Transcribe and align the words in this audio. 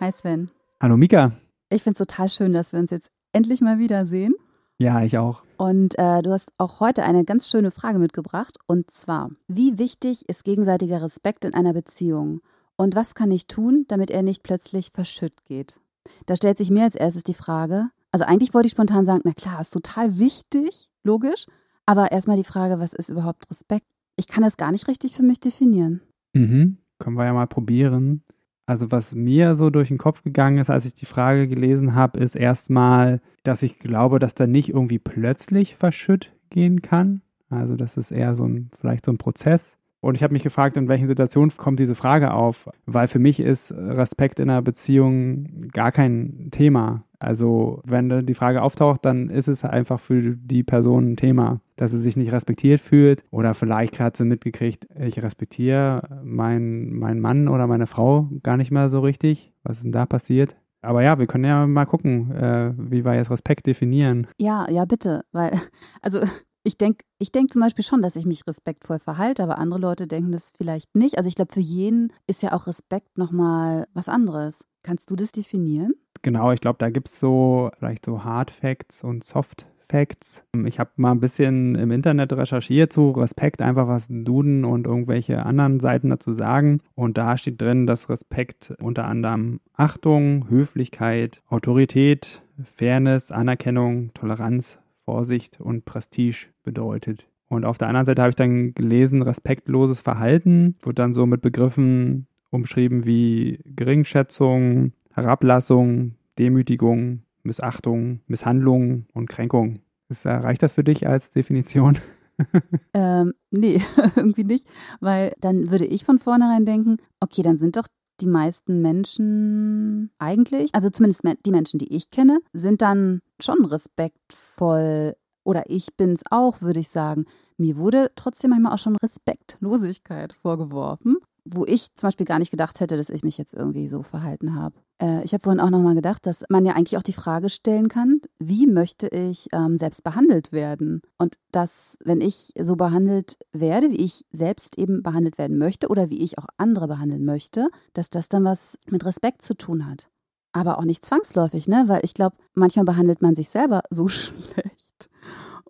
Hi 0.00 0.10
Sven. 0.10 0.50
Hallo 0.80 0.96
Mika. 0.96 1.32
Ich 1.68 1.82
finde 1.82 2.00
es 2.00 2.08
total 2.08 2.30
schön, 2.30 2.54
dass 2.54 2.72
wir 2.72 2.80
uns 2.80 2.90
jetzt 2.90 3.10
endlich 3.34 3.60
mal 3.60 3.78
wiedersehen. 3.78 4.32
Ja, 4.78 5.02
ich 5.02 5.18
auch. 5.18 5.42
Und 5.58 5.98
äh, 5.98 6.22
du 6.22 6.32
hast 6.32 6.54
auch 6.56 6.80
heute 6.80 7.02
eine 7.02 7.26
ganz 7.26 7.50
schöne 7.50 7.70
Frage 7.70 7.98
mitgebracht. 7.98 8.56
Und 8.66 8.90
zwar, 8.90 9.30
wie 9.46 9.78
wichtig 9.78 10.26
ist 10.26 10.44
gegenseitiger 10.44 11.02
Respekt 11.02 11.44
in 11.44 11.52
einer 11.52 11.74
Beziehung? 11.74 12.40
Und 12.76 12.94
was 12.96 13.14
kann 13.14 13.30
ich 13.30 13.46
tun, 13.46 13.84
damit 13.88 14.10
er 14.10 14.22
nicht 14.22 14.42
plötzlich 14.42 14.90
verschütt 14.90 15.44
geht? 15.44 15.78
Da 16.24 16.34
stellt 16.34 16.56
sich 16.56 16.70
mir 16.70 16.84
als 16.84 16.94
erstes 16.94 17.22
die 17.22 17.34
Frage, 17.34 17.90
also 18.10 18.24
eigentlich 18.24 18.54
wollte 18.54 18.68
ich 18.68 18.72
spontan 18.72 19.04
sagen, 19.04 19.20
na 19.24 19.34
klar, 19.34 19.60
ist 19.60 19.74
total 19.74 20.18
wichtig, 20.18 20.88
logisch. 21.04 21.44
Aber 21.84 22.10
erstmal 22.10 22.38
die 22.38 22.44
Frage, 22.44 22.80
was 22.80 22.94
ist 22.94 23.10
überhaupt 23.10 23.50
Respekt? 23.50 23.86
Ich 24.16 24.28
kann 24.28 24.44
es 24.44 24.56
gar 24.56 24.72
nicht 24.72 24.88
richtig 24.88 25.14
für 25.14 25.22
mich 25.22 25.40
definieren. 25.40 26.00
Mhm. 26.32 26.78
Können 26.98 27.16
wir 27.16 27.26
ja 27.26 27.34
mal 27.34 27.46
probieren. 27.46 28.22
Also 28.70 28.92
was 28.92 29.16
mir 29.16 29.56
so 29.56 29.68
durch 29.68 29.88
den 29.88 29.98
Kopf 29.98 30.22
gegangen 30.22 30.58
ist, 30.58 30.70
als 30.70 30.84
ich 30.84 30.94
die 30.94 31.04
Frage 31.04 31.48
gelesen 31.48 31.96
habe, 31.96 32.20
ist 32.20 32.36
erstmal, 32.36 33.20
dass 33.42 33.64
ich 33.64 33.80
glaube, 33.80 34.20
dass 34.20 34.36
da 34.36 34.46
nicht 34.46 34.68
irgendwie 34.68 35.00
plötzlich 35.00 35.74
verschütt 35.74 36.32
gehen 36.50 36.80
kann. 36.80 37.20
Also 37.48 37.74
das 37.74 37.96
ist 37.96 38.12
eher 38.12 38.36
so 38.36 38.44
ein, 38.44 38.70
vielleicht 38.80 39.06
so 39.06 39.10
ein 39.10 39.18
Prozess. 39.18 39.76
Und 40.00 40.14
ich 40.14 40.22
habe 40.22 40.32
mich 40.32 40.42
gefragt, 40.42 40.76
in 40.76 40.88
welchen 40.88 41.06
Situationen 41.06 41.52
kommt 41.56 41.78
diese 41.78 41.94
Frage 41.94 42.32
auf? 42.32 42.68
Weil 42.86 43.08
für 43.08 43.18
mich 43.18 43.38
ist 43.40 43.72
Respekt 43.72 44.40
in 44.40 44.48
einer 44.48 44.62
Beziehung 44.62 45.68
gar 45.72 45.92
kein 45.92 46.48
Thema. 46.50 47.04
Also 47.18 47.82
wenn 47.84 48.24
die 48.24 48.34
Frage 48.34 48.62
auftaucht, 48.62 49.04
dann 49.04 49.28
ist 49.28 49.46
es 49.46 49.62
einfach 49.62 50.00
für 50.00 50.36
die 50.36 50.62
Person 50.62 51.12
ein 51.12 51.16
Thema, 51.16 51.60
dass 51.76 51.90
sie 51.90 51.98
sich 51.98 52.16
nicht 52.16 52.32
respektiert 52.32 52.80
fühlt 52.80 53.24
oder 53.30 53.52
vielleicht 53.52 54.00
hat 54.00 54.16
sie 54.16 54.24
mitgekriegt, 54.24 54.88
ich 54.98 55.22
respektiere 55.22 56.20
meinen 56.24 56.98
mein 56.98 57.20
Mann 57.20 57.48
oder 57.48 57.66
meine 57.66 57.86
Frau 57.86 58.30
gar 58.42 58.56
nicht 58.56 58.70
mehr 58.70 58.88
so 58.88 59.00
richtig. 59.00 59.52
Was 59.62 59.78
ist 59.78 59.84
denn 59.84 59.92
da 59.92 60.06
passiert? 60.06 60.56
Aber 60.80 61.02
ja, 61.02 61.18
wir 61.18 61.26
können 61.26 61.44
ja 61.44 61.66
mal 61.66 61.84
gucken, 61.84 62.30
äh, 62.32 62.72
wie 62.78 63.04
wir 63.04 63.14
jetzt 63.14 63.30
Respekt 63.30 63.66
definieren. 63.66 64.26
Ja, 64.38 64.66
ja, 64.70 64.86
bitte, 64.86 65.24
weil, 65.30 65.60
also 66.00 66.20
ich 66.62 66.78
denke 66.78 67.04
ich 67.18 67.32
denk 67.32 67.52
zum 67.52 67.62
Beispiel 67.62 67.84
schon, 67.84 68.02
dass 68.02 68.16
ich 68.16 68.26
mich 68.26 68.46
respektvoll 68.46 68.98
verhalte, 68.98 69.42
aber 69.42 69.58
andere 69.58 69.80
Leute 69.80 70.06
denken 70.06 70.32
das 70.32 70.52
vielleicht 70.56 70.94
nicht. 70.94 71.18
Also 71.18 71.28
ich 71.28 71.34
glaube, 71.34 71.52
für 71.52 71.60
jeden 71.60 72.12
ist 72.26 72.42
ja 72.42 72.52
auch 72.52 72.66
Respekt 72.66 73.18
nochmal 73.18 73.86
was 73.94 74.08
anderes. 74.08 74.64
Kannst 74.82 75.10
du 75.10 75.16
das 75.16 75.32
definieren? 75.32 75.92
Genau, 76.22 76.52
ich 76.52 76.60
glaube, 76.60 76.78
da 76.78 76.90
gibt 76.90 77.08
es 77.08 77.18
so 77.18 77.70
vielleicht 77.78 78.04
so 78.04 78.24
Hard 78.24 78.50
Facts 78.50 79.04
und 79.04 79.24
Soft 79.24 79.66
Facts. 79.90 80.44
Ich 80.66 80.78
habe 80.78 80.90
mal 80.96 81.10
ein 81.10 81.20
bisschen 81.20 81.74
im 81.74 81.90
Internet 81.90 82.32
recherchiert 82.32 82.92
zu 82.92 83.10
Respekt, 83.10 83.60
einfach 83.60 83.88
was 83.88 84.06
Duden 84.08 84.64
und 84.64 84.86
irgendwelche 84.86 85.44
anderen 85.44 85.80
Seiten 85.80 86.10
dazu 86.10 86.32
sagen. 86.32 86.80
Und 86.94 87.18
da 87.18 87.36
steht 87.36 87.60
drin, 87.60 87.86
dass 87.86 88.08
Respekt 88.08 88.72
unter 88.80 89.06
anderem 89.06 89.60
Achtung, 89.74 90.48
Höflichkeit, 90.48 91.42
Autorität, 91.48 92.42
Fairness, 92.64 93.32
Anerkennung, 93.32 94.12
Toleranz, 94.14 94.78
Vorsicht 95.10 95.60
und 95.60 95.84
Prestige 95.84 96.46
bedeutet. 96.62 97.26
Und 97.48 97.64
auf 97.64 97.78
der 97.78 97.88
anderen 97.88 98.06
Seite 98.06 98.22
habe 98.22 98.30
ich 98.30 98.36
dann 98.36 98.74
gelesen, 98.74 99.22
respektloses 99.22 100.00
Verhalten 100.00 100.76
wird 100.82 101.00
dann 101.00 101.14
so 101.14 101.26
mit 101.26 101.40
Begriffen 101.42 102.28
umschrieben 102.50 103.06
wie 103.06 103.58
Geringschätzung, 103.64 104.92
Herablassung, 105.12 106.14
Demütigung, 106.38 107.22
Missachtung, 107.42 108.20
Misshandlung 108.28 109.06
und 109.12 109.28
Kränkung. 109.28 109.80
Ist, 110.08 110.26
äh, 110.26 110.30
reicht 110.30 110.62
das 110.62 110.74
für 110.74 110.84
dich 110.84 111.08
als 111.08 111.30
Definition? 111.30 111.98
ähm, 112.94 113.32
nee, 113.50 113.82
irgendwie 114.14 114.44
nicht, 114.44 114.68
weil 115.00 115.32
dann 115.40 115.72
würde 115.72 115.86
ich 115.86 116.04
von 116.04 116.20
vornherein 116.20 116.64
denken, 116.64 116.98
okay, 117.18 117.42
dann 117.42 117.58
sind 117.58 117.74
doch 117.74 117.88
die 118.20 118.26
meisten 118.26 118.82
Menschen 118.82 120.10
eigentlich, 120.18 120.74
also 120.74 120.90
zumindest 120.90 121.22
die 121.44 121.50
Menschen, 121.50 121.78
die 121.78 121.94
ich 121.94 122.10
kenne, 122.10 122.40
sind 122.52 122.82
dann 122.82 123.20
schon 123.40 123.64
respektvoll 123.64 125.16
oder 125.44 125.64
ich 125.68 125.96
bin 125.96 126.12
es 126.12 126.22
auch, 126.30 126.60
würde 126.60 126.80
ich 126.80 126.88
sagen. 126.88 127.24
Mir 127.56 127.76
wurde 127.76 128.10
trotzdem 128.14 128.50
manchmal 128.50 128.74
auch 128.74 128.78
schon 128.78 128.96
Respektlosigkeit 128.96 130.32
vorgeworfen 130.32 131.16
wo 131.44 131.64
ich 131.64 131.94
zum 131.94 132.08
Beispiel 132.08 132.26
gar 132.26 132.38
nicht 132.38 132.50
gedacht 132.50 132.80
hätte, 132.80 132.96
dass 132.96 133.10
ich 133.10 133.22
mich 133.22 133.38
jetzt 133.38 133.54
irgendwie 133.54 133.88
so 133.88 134.02
verhalten 134.02 134.54
habe. 134.54 134.76
Äh, 135.00 135.24
ich 135.24 135.32
habe 135.32 135.42
vorhin 135.42 135.60
auch 135.60 135.70
nochmal 135.70 135.94
gedacht, 135.94 136.26
dass 136.26 136.44
man 136.48 136.64
ja 136.64 136.74
eigentlich 136.74 136.96
auch 136.96 137.02
die 137.02 137.12
Frage 137.12 137.48
stellen 137.48 137.88
kann, 137.88 138.20
wie 138.38 138.66
möchte 138.66 139.08
ich 139.08 139.48
ähm, 139.52 139.76
selbst 139.76 140.04
behandelt 140.04 140.52
werden? 140.52 141.02
Und 141.18 141.36
dass, 141.52 141.96
wenn 142.04 142.20
ich 142.20 142.52
so 142.60 142.76
behandelt 142.76 143.38
werde, 143.52 143.90
wie 143.90 144.04
ich 144.04 144.24
selbst 144.30 144.78
eben 144.78 145.02
behandelt 145.02 145.38
werden 145.38 145.58
möchte 145.58 145.88
oder 145.88 146.10
wie 146.10 146.22
ich 146.22 146.38
auch 146.38 146.46
andere 146.56 146.88
behandeln 146.88 147.24
möchte, 147.24 147.68
dass 147.94 148.10
das 148.10 148.28
dann 148.28 148.44
was 148.44 148.78
mit 148.88 149.04
Respekt 149.04 149.42
zu 149.42 149.54
tun 149.54 149.86
hat. 149.86 150.08
Aber 150.52 150.78
auch 150.78 150.84
nicht 150.84 151.04
zwangsläufig, 151.04 151.68
ne? 151.68 151.84
Weil 151.86 152.00
ich 152.02 152.14
glaube, 152.14 152.36
manchmal 152.54 152.84
behandelt 152.84 153.22
man 153.22 153.34
sich 153.34 153.48
selber 153.48 153.82
so 153.90 154.08
schlecht 154.08 155.10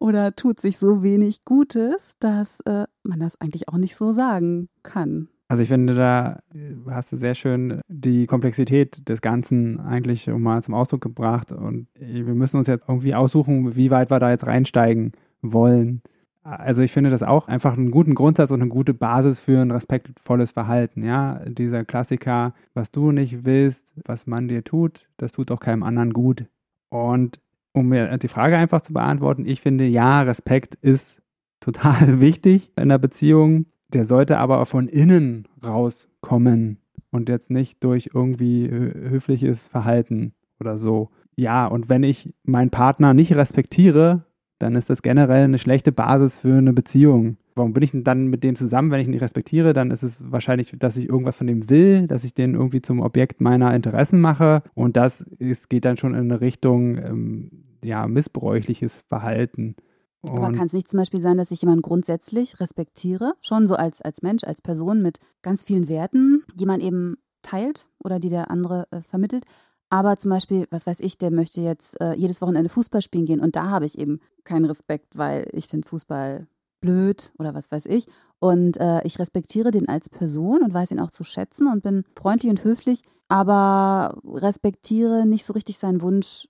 oder 0.00 0.34
tut 0.34 0.60
sich 0.60 0.78
so 0.78 1.02
wenig 1.02 1.44
Gutes, 1.44 2.14
dass 2.18 2.60
äh, 2.60 2.86
man 3.02 3.20
das 3.20 3.40
eigentlich 3.40 3.68
auch 3.68 3.76
nicht 3.76 3.94
so 3.94 4.12
sagen 4.12 4.68
kann. 4.82 5.28
Also 5.50 5.64
ich 5.64 5.68
finde, 5.68 5.96
da 5.96 6.38
hast 6.86 7.10
du 7.10 7.16
sehr 7.16 7.34
schön 7.34 7.80
die 7.88 8.26
Komplexität 8.26 9.08
des 9.08 9.20
Ganzen 9.20 9.80
eigentlich 9.80 10.28
mal 10.28 10.62
zum 10.62 10.74
Ausdruck 10.74 11.00
gebracht. 11.00 11.50
Und 11.50 11.88
wir 11.98 12.34
müssen 12.34 12.58
uns 12.58 12.68
jetzt 12.68 12.88
irgendwie 12.88 13.16
aussuchen, 13.16 13.74
wie 13.74 13.90
weit 13.90 14.12
wir 14.12 14.20
da 14.20 14.30
jetzt 14.30 14.46
reinsteigen 14.46 15.10
wollen. 15.42 16.02
Also 16.44 16.82
ich 16.82 16.92
finde 16.92 17.10
das 17.10 17.24
auch 17.24 17.48
einfach 17.48 17.76
einen 17.76 17.90
guten 17.90 18.14
Grundsatz 18.14 18.52
und 18.52 18.60
eine 18.60 18.70
gute 18.70 18.94
Basis 18.94 19.40
für 19.40 19.60
ein 19.60 19.72
respektvolles 19.72 20.52
Verhalten. 20.52 21.02
Ja, 21.02 21.40
dieser 21.44 21.84
Klassiker, 21.84 22.54
was 22.72 22.92
du 22.92 23.10
nicht 23.10 23.44
willst, 23.44 23.94
was 24.06 24.28
man 24.28 24.46
dir 24.46 24.62
tut, 24.62 25.08
das 25.16 25.32
tut 25.32 25.50
auch 25.50 25.58
keinem 25.58 25.82
anderen 25.82 26.12
gut. 26.12 26.46
Und 26.90 27.40
um 27.72 27.88
mir 27.88 28.16
die 28.18 28.28
Frage 28.28 28.56
einfach 28.56 28.82
zu 28.82 28.92
beantworten, 28.92 29.46
ich 29.46 29.60
finde, 29.60 29.84
ja, 29.86 30.22
Respekt 30.22 30.76
ist 30.76 31.20
total 31.58 32.20
wichtig 32.20 32.70
in 32.76 32.88
der 32.88 32.98
Beziehung. 32.98 33.66
Der 33.92 34.04
sollte 34.04 34.38
aber 34.38 34.64
von 34.66 34.88
innen 34.88 35.48
rauskommen 35.64 36.78
und 37.10 37.28
jetzt 37.28 37.50
nicht 37.50 37.82
durch 37.82 38.10
irgendwie 38.14 38.68
höfliches 38.70 39.68
Verhalten 39.68 40.32
oder 40.60 40.78
so. 40.78 41.10
Ja, 41.36 41.66
und 41.66 41.88
wenn 41.88 42.02
ich 42.02 42.32
meinen 42.44 42.70
Partner 42.70 43.14
nicht 43.14 43.34
respektiere, 43.34 44.24
dann 44.58 44.76
ist 44.76 44.90
das 44.90 45.02
generell 45.02 45.44
eine 45.44 45.58
schlechte 45.58 45.90
Basis 45.90 46.38
für 46.38 46.58
eine 46.58 46.72
Beziehung. 46.72 47.38
Warum 47.54 47.72
bin 47.72 47.82
ich 47.82 47.90
denn 47.90 48.04
dann 48.04 48.28
mit 48.28 48.44
dem 48.44 48.56
zusammen, 48.56 48.90
wenn 48.90 49.00
ich 49.00 49.06
ihn 49.06 49.12
nicht 49.12 49.22
respektiere? 49.22 49.72
Dann 49.72 49.90
ist 49.90 50.02
es 50.02 50.30
wahrscheinlich, 50.30 50.74
dass 50.78 50.96
ich 50.96 51.08
irgendwas 51.08 51.36
von 51.36 51.46
dem 51.46 51.68
will, 51.68 52.06
dass 52.06 52.24
ich 52.24 52.34
den 52.34 52.54
irgendwie 52.54 52.82
zum 52.82 53.00
Objekt 53.00 53.40
meiner 53.40 53.74
Interessen 53.74 54.20
mache. 54.20 54.62
Und 54.74 54.96
das 54.96 55.22
ist, 55.38 55.68
geht 55.70 55.84
dann 55.84 55.96
schon 55.96 56.14
in 56.14 56.30
eine 56.30 56.40
Richtung 56.40 56.98
ähm, 56.98 57.50
ja, 57.82 58.06
missbräuchliches 58.06 59.04
Verhalten. 59.08 59.74
Und 60.22 60.36
Aber 60.36 60.52
kann 60.52 60.66
es 60.66 60.72
nicht 60.72 60.88
zum 60.88 60.98
Beispiel 60.98 61.20
sein, 61.20 61.38
dass 61.38 61.50
ich 61.50 61.62
jemanden 61.62 61.82
grundsätzlich 61.82 62.60
respektiere, 62.60 63.34
schon 63.40 63.66
so 63.66 63.74
als, 63.74 64.02
als 64.02 64.22
Mensch, 64.22 64.44
als 64.44 64.60
Person 64.60 65.00
mit 65.00 65.18
ganz 65.42 65.64
vielen 65.64 65.88
Werten, 65.88 66.44
die 66.54 66.66
man 66.66 66.80
eben 66.80 67.16
teilt 67.42 67.88
oder 68.04 68.18
die 68.18 68.28
der 68.28 68.50
andere 68.50 68.86
äh, 68.90 69.00
vermittelt. 69.00 69.44
Aber 69.88 70.16
zum 70.18 70.30
Beispiel, 70.30 70.66
was 70.70 70.86
weiß 70.86 71.00
ich, 71.00 71.18
der 71.18 71.30
möchte 71.30 71.60
jetzt 71.62 72.00
äh, 72.00 72.14
jedes 72.14 72.40
Wochenende 72.40 72.68
Fußball 72.68 73.02
spielen 73.02 73.24
gehen 73.24 73.40
und 73.40 73.56
da 73.56 73.70
habe 73.70 73.86
ich 73.86 73.98
eben 73.98 74.20
keinen 74.44 74.66
Respekt, 74.66 75.16
weil 75.16 75.48
ich 75.52 75.66
finde 75.66 75.88
Fußball 75.88 76.46
blöd 76.80 77.32
oder 77.38 77.54
was 77.54 77.72
weiß 77.72 77.86
ich. 77.86 78.06
Und 78.38 78.78
äh, 78.78 79.02
ich 79.04 79.18
respektiere 79.18 79.70
den 79.70 79.88
als 79.88 80.08
Person 80.08 80.62
und 80.62 80.72
weiß 80.72 80.92
ihn 80.92 81.00
auch 81.00 81.10
zu 81.10 81.24
schätzen 81.24 81.66
und 81.66 81.82
bin 81.82 82.04
freundlich 82.14 82.50
und 82.50 82.64
höflich, 82.64 83.02
aber 83.28 84.18
respektiere 84.24 85.26
nicht 85.26 85.44
so 85.44 85.52
richtig 85.52 85.78
seinen 85.78 86.02
Wunsch. 86.02 86.48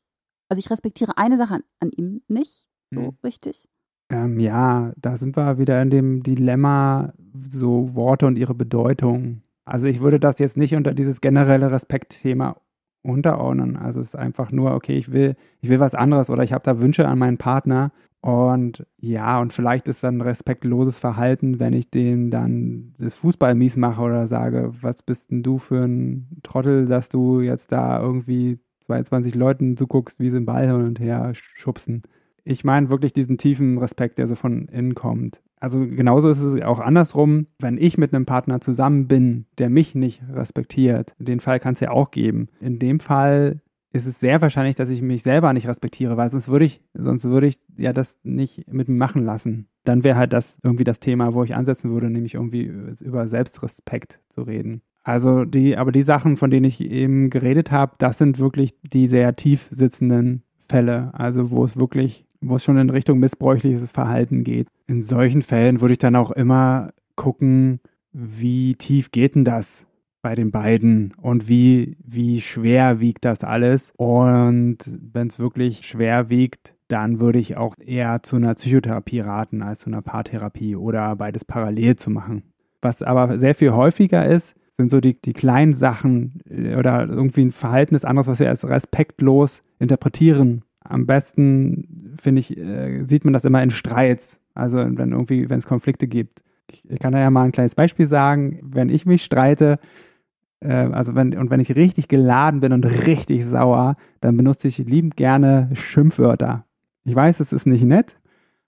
Also 0.48 0.60
ich 0.60 0.70
respektiere 0.70 1.16
eine 1.16 1.36
Sache 1.36 1.54
an, 1.54 1.62
an 1.80 1.90
ihm 1.96 2.22
nicht, 2.28 2.66
so 2.90 3.02
hm. 3.02 3.12
richtig? 3.24 3.68
Ähm, 4.10 4.40
ja, 4.40 4.92
da 4.96 5.16
sind 5.16 5.36
wir 5.36 5.58
wieder 5.58 5.80
in 5.82 5.90
dem 5.90 6.22
Dilemma, 6.22 7.12
so 7.50 7.94
Worte 7.94 8.26
und 8.26 8.36
ihre 8.36 8.54
Bedeutung. 8.54 9.42
Also 9.64 9.86
ich 9.86 10.00
würde 10.00 10.18
das 10.18 10.38
jetzt 10.40 10.56
nicht 10.56 10.74
unter 10.74 10.94
dieses 10.94 11.20
generelle 11.20 11.70
Respektthema 11.70 12.56
unterordnen. 13.02 13.76
Also 13.76 14.00
es 14.00 14.08
ist 14.08 14.16
einfach 14.16 14.50
nur, 14.52 14.74
okay, 14.74 14.96
ich 14.98 15.12
will, 15.12 15.36
ich 15.60 15.68
will 15.70 15.80
was 15.80 15.94
anderes 15.94 16.28
oder 16.30 16.42
ich 16.42 16.52
habe 16.52 16.64
da 16.64 16.80
Wünsche 16.80 17.06
an 17.08 17.18
meinen 17.18 17.38
Partner 17.38 17.92
Und 18.22 18.86
ja, 18.98 19.40
und 19.40 19.52
vielleicht 19.52 19.88
ist 19.88 20.02
dann 20.04 20.20
respektloses 20.20 20.98
Verhalten, 20.98 21.58
wenn 21.58 21.72
ich 21.72 21.90
dem 21.90 22.30
dann 22.30 22.92
das 22.98 23.14
Fußball 23.14 23.54
mies 23.54 23.76
mache 23.76 24.02
oder 24.02 24.26
sage, 24.26 24.72
was 24.82 25.02
bist 25.02 25.30
denn 25.30 25.42
du 25.42 25.58
für 25.58 25.84
ein 25.84 26.40
Trottel, 26.42 26.84
dass 26.86 27.08
du 27.08 27.40
jetzt 27.40 27.72
da 27.72 28.00
irgendwie 28.00 28.58
22 28.82 29.34
Leuten 29.34 29.76
zuguckst, 29.76 30.20
wie 30.20 30.28
sie 30.28 30.36
den 30.36 30.46
Ball 30.46 30.66
hin 30.66 30.76
und 30.76 31.00
her 31.00 31.32
schubsen. 31.34 32.02
Ich 32.44 32.64
meine 32.64 32.90
wirklich 32.90 33.12
diesen 33.12 33.38
tiefen 33.38 33.78
Respekt, 33.78 34.18
der 34.18 34.26
so 34.26 34.34
von 34.34 34.66
innen 34.66 34.94
kommt. 34.94 35.40
Also 35.58 35.80
genauso 35.80 36.30
ist 36.30 36.42
es 36.42 36.62
auch 36.62 36.80
andersrum, 36.80 37.46
wenn 37.58 37.76
ich 37.76 37.98
mit 37.98 38.14
einem 38.14 38.26
Partner 38.26 38.60
zusammen 38.60 39.08
bin, 39.08 39.46
der 39.58 39.68
mich 39.68 39.94
nicht 39.94 40.22
respektiert. 40.32 41.14
Den 41.18 41.40
Fall 41.40 41.60
kann 41.60 41.74
es 41.74 41.80
ja 41.80 41.90
auch 41.90 42.10
geben. 42.10 42.48
In 42.60 42.78
dem 42.78 42.98
Fall 42.98 43.60
ist 43.92 44.06
es 44.06 44.20
sehr 44.20 44.40
wahrscheinlich, 44.40 44.76
dass 44.76 44.88
ich 44.88 45.02
mich 45.02 45.22
selber 45.22 45.52
nicht 45.52 45.68
respektiere, 45.68 46.16
weil 46.16 46.30
sonst 46.30 46.48
würde 46.48 46.64
ich, 46.64 46.80
sonst 46.94 47.24
würde 47.24 47.48
ich 47.48 47.60
ja 47.76 47.92
das 47.92 48.16
nicht 48.22 48.72
mit 48.72 48.88
mir 48.88 48.96
machen 48.96 49.24
lassen. 49.24 49.66
Dann 49.84 50.04
wäre 50.04 50.16
halt 50.16 50.32
das 50.32 50.56
irgendwie 50.62 50.84
das 50.84 51.00
Thema, 51.00 51.34
wo 51.34 51.42
ich 51.42 51.54
ansetzen 51.54 51.90
würde, 51.90 52.10
nämlich 52.10 52.34
irgendwie 52.34 52.70
über 53.00 53.26
Selbstrespekt 53.28 54.20
zu 54.28 54.42
reden. 54.42 54.82
Also 55.02 55.44
die, 55.44 55.76
aber 55.76 55.92
die 55.92 56.02
Sachen, 56.02 56.36
von 56.36 56.50
denen 56.50 56.66
ich 56.66 56.80
eben 56.80 57.30
geredet 57.30 57.70
habe, 57.70 57.94
das 57.98 58.18
sind 58.18 58.38
wirklich 58.38 58.78
die 58.82 59.08
sehr 59.08 59.34
tief 59.34 59.66
sitzenden 59.70 60.42
Fälle, 60.68 61.12
also 61.14 61.50
wo 61.50 61.64
es 61.64 61.76
wirklich, 61.76 62.26
wo 62.40 62.56
es 62.56 62.64
schon 62.64 62.78
in 62.78 62.90
Richtung 62.90 63.18
missbräuchliches 63.18 63.90
Verhalten 63.90 64.44
geht. 64.44 64.68
In 64.86 65.02
solchen 65.02 65.42
Fällen 65.42 65.80
würde 65.80 65.92
ich 65.92 65.98
dann 65.98 66.16
auch 66.16 66.30
immer 66.30 66.90
gucken, 67.16 67.80
wie 68.12 68.74
tief 68.74 69.10
geht 69.10 69.34
denn 69.34 69.44
das? 69.44 69.86
bei 70.22 70.34
den 70.34 70.50
beiden 70.50 71.12
und 71.20 71.48
wie, 71.48 71.96
wie 72.04 72.40
schwer 72.40 73.00
wiegt 73.00 73.24
das 73.24 73.42
alles. 73.44 73.92
Und 73.96 74.78
wenn 75.12 75.28
es 75.28 75.38
wirklich 75.38 75.86
schwer 75.86 76.28
wiegt, 76.28 76.74
dann 76.88 77.20
würde 77.20 77.38
ich 77.38 77.56
auch 77.56 77.74
eher 77.78 78.22
zu 78.22 78.36
einer 78.36 78.54
Psychotherapie 78.54 79.20
raten 79.20 79.62
als 79.62 79.80
zu 79.80 79.90
einer 79.90 80.02
Paartherapie 80.02 80.76
oder 80.76 81.16
beides 81.16 81.44
parallel 81.44 81.96
zu 81.96 82.10
machen. 82.10 82.42
Was 82.82 83.02
aber 83.02 83.38
sehr 83.38 83.54
viel 83.54 83.72
häufiger 83.72 84.26
ist, 84.26 84.56
sind 84.76 84.90
so 84.90 85.00
die, 85.00 85.20
die 85.20 85.32
kleinen 85.32 85.74
Sachen 85.74 86.40
äh, 86.48 86.74
oder 86.76 87.06
irgendwie 87.06 87.42
ein 87.42 87.52
Verhalten 87.52 87.94
ist 87.94 88.04
anderes, 88.04 88.26
was 88.26 88.40
wir 88.40 88.48
als 88.48 88.66
respektlos 88.66 89.62
interpretieren. 89.78 90.62
Am 90.90 91.06
besten, 91.06 92.16
finde 92.20 92.40
ich, 92.40 92.56
äh, 92.56 93.04
sieht 93.04 93.24
man 93.24 93.32
das 93.32 93.44
immer 93.44 93.62
in 93.62 93.70
Streits. 93.70 94.40
Also 94.54 94.78
wenn 94.78 95.12
irgendwie, 95.12 95.48
wenn 95.48 95.58
es 95.58 95.66
Konflikte 95.66 96.08
gibt. 96.08 96.42
Ich 96.66 96.98
kann 96.98 97.12
da 97.12 97.20
ja 97.20 97.30
mal 97.30 97.44
ein 97.44 97.52
kleines 97.52 97.74
Beispiel 97.74 98.06
sagen. 98.06 98.58
Wenn 98.62 98.88
ich 98.88 99.06
mich 99.06 99.24
streite, 99.24 99.78
äh, 100.60 100.72
also 100.72 101.14
wenn, 101.14 101.36
und 101.36 101.50
wenn 101.50 101.60
ich 101.60 101.76
richtig 101.76 102.08
geladen 102.08 102.60
bin 102.60 102.72
und 102.72 102.84
richtig 103.06 103.44
sauer, 103.46 103.96
dann 104.20 104.36
benutze 104.36 104.68
ich 104.68 104.78
liebend 104.78 105.16
gerne 105.16 105.70
Schimpfwörter. 105.74 106.64
Ich 107.04 107.14
weiß, 107.14 107.40
es 107.40 107.52
ist 107.52 107.66
nicht 107.66 107.84
nett, 107.84 108.16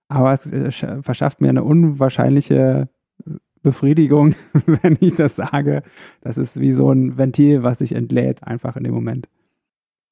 aber 0.08 0.32
es 0.32 0.50
äh, 0.50 0.70
verschafft 1.02 1.40
mir 1.40 1.48
eine 1.48 1.64
unwahrscheinliche 1.64 2.88
Befriedigung, 3.62 4.34
wenn 4.66 4.96
ich 5.00 5.14
das 5.14 5.36
sage. 5.36 5.82
Das 6.20 6.38
ist 6.38 6.58
wie 6.60 6.72
so 6.72 6.90
ein 6.90 7.18
Ventil, 7.18 7.62
was 7.64 7.78
sich 7.78 7.94
entlädt, 7.94 8.44
einfach 8.44 8.76
in 8.76 8.84
dem 8.84 8.94
Moment. 8.94 9.28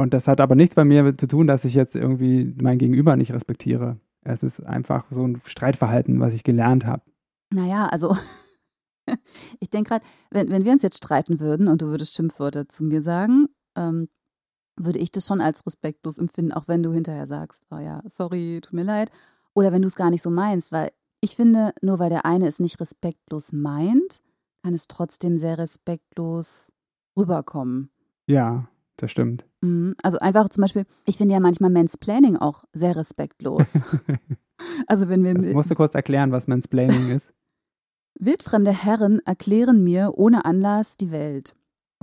Und 0.01 0.15
das 0.15 0.29
hat 0.29 0.41
aber 0.41 0.55
nichts 0.55 0.75
bei 0.75 0.87
mir 0.87 1.15
zu 1.19 1.27
tun, 1.27 1.47
dass 1.47 1.67
ich 1.67 1.75
jetzt 1.75 1.95
irgendwie 1.95 2.55
mein 2.59 2.79
Gegenüber 2.79 3.17
nicht 3.17 3.35
respektiere. 3.35 4.01
Es 4.23 4.43
ist 4.43 4.61
einfach 4.61 5.05
so 5.11 5.27
ein 5.27 5.43
Streitverhalten, 5.45 6.21
was 6.21 6.33
ich 6.33 6.43
gelernt 6.43 6.87
habe. 6.87 7.03
Naja, 7.51 7.87
also 7.87 8.17
ich 9.61 9.69
denke 9.69 9.91
gerade, 9.91 10.05
wenn, 10.31 10.49
wenn 10.49 10.65
wir 10.65 10.73
uns 10.73 10.81
jetzt 10.81 10.97
streiten 10.97 11.39
würden 11.39 11.69
und 11.69 11.83
du 11.83 11.89
würdest 11.89 12.15
Schimpfwörter 12.15 12.67
zu 12.67 12.85
mir 12.85 13.03
sagen, 13.03 13.49
ähm, 13.77 14.09
würde 14.75 15.01
ich 15.01 15.13
das 15.13 15.27
schon 15.27 15.43
als 15.43 15.67
respektlos 15.67 16.17
empfinden, 16.17 16.53
auch 16.53 16.67
wenn 16.67 16.83
du 16.83 16.95
hinterher 16.95 17.27
sagst, 17.27 17.67
oh 17.71 17.79
ja, 17.79 18.03
sorry, 18.07 18.61
tut 18.63 18.73
mir 18.73 18.85
leid. 18.85 19.11
Oder 19.53 19.71
wenn 19.71 19.83
du 19.83 19.89
es 19.89 19.97
gar 19.97 20.09
nicht 20.09 20.23
so 20.23 20.31
meinst, 20.31 20.73
weil 20.73 20.93
ich 21.21 21.37
finde, 21.37 21.75
nur 21.83 21.99
weil 21.99 22.09
der 22.09 22.25
eine 22.25 22.47
es 22.47 22.59
nicht 22.59 22.81
respektlos 22.81 23.53
meint, 23.53 24.23
kann 24.63 24.73
es 24.73 24.89
trotzdem 24.89 25.37
sehr 25.37 25.59
respektlos 25.59 26.73
rüberkommen. 27.19 27.91
Ja, 28.27 28.70
das 29.03 29.11
stimmt. 29.11 29.47
Mhm. 29.61 29.95
Also 30.03 30.19
einfach 30.19 30.49
zum 30.49 30.63
Beispiel, 30.63 30.85
ich 31.07 31.17
finde 31.17 31.35
ja 31.35 31.41
manchmal 31.41 31.71
Mansplaining 31.71 32.37
auch 32.37 32.65
sehr 32.73 32.97
respektlos. 32.97 33.79
also 34.87 35.09
wenn 35.09 35.25
wir. 35.25 35.35
Das 35.35 35.47
musst 35.47 35.71
du 35.71 35.75
kurz 35.75 35.95
erklären, 35.95 36.33
was 36.33 36.47
Mansplaining 36.47 37.11
ist. 37.11 37.33
Wildfremde 38.19 38.73
Herren 38.73 39.21
erklären 39.25 39.83
mir 39.83 40.13
ohne 40.15 40.45
Anlass 40.45 40.97
die 40.97 41.11
Welt. 41.11 41.55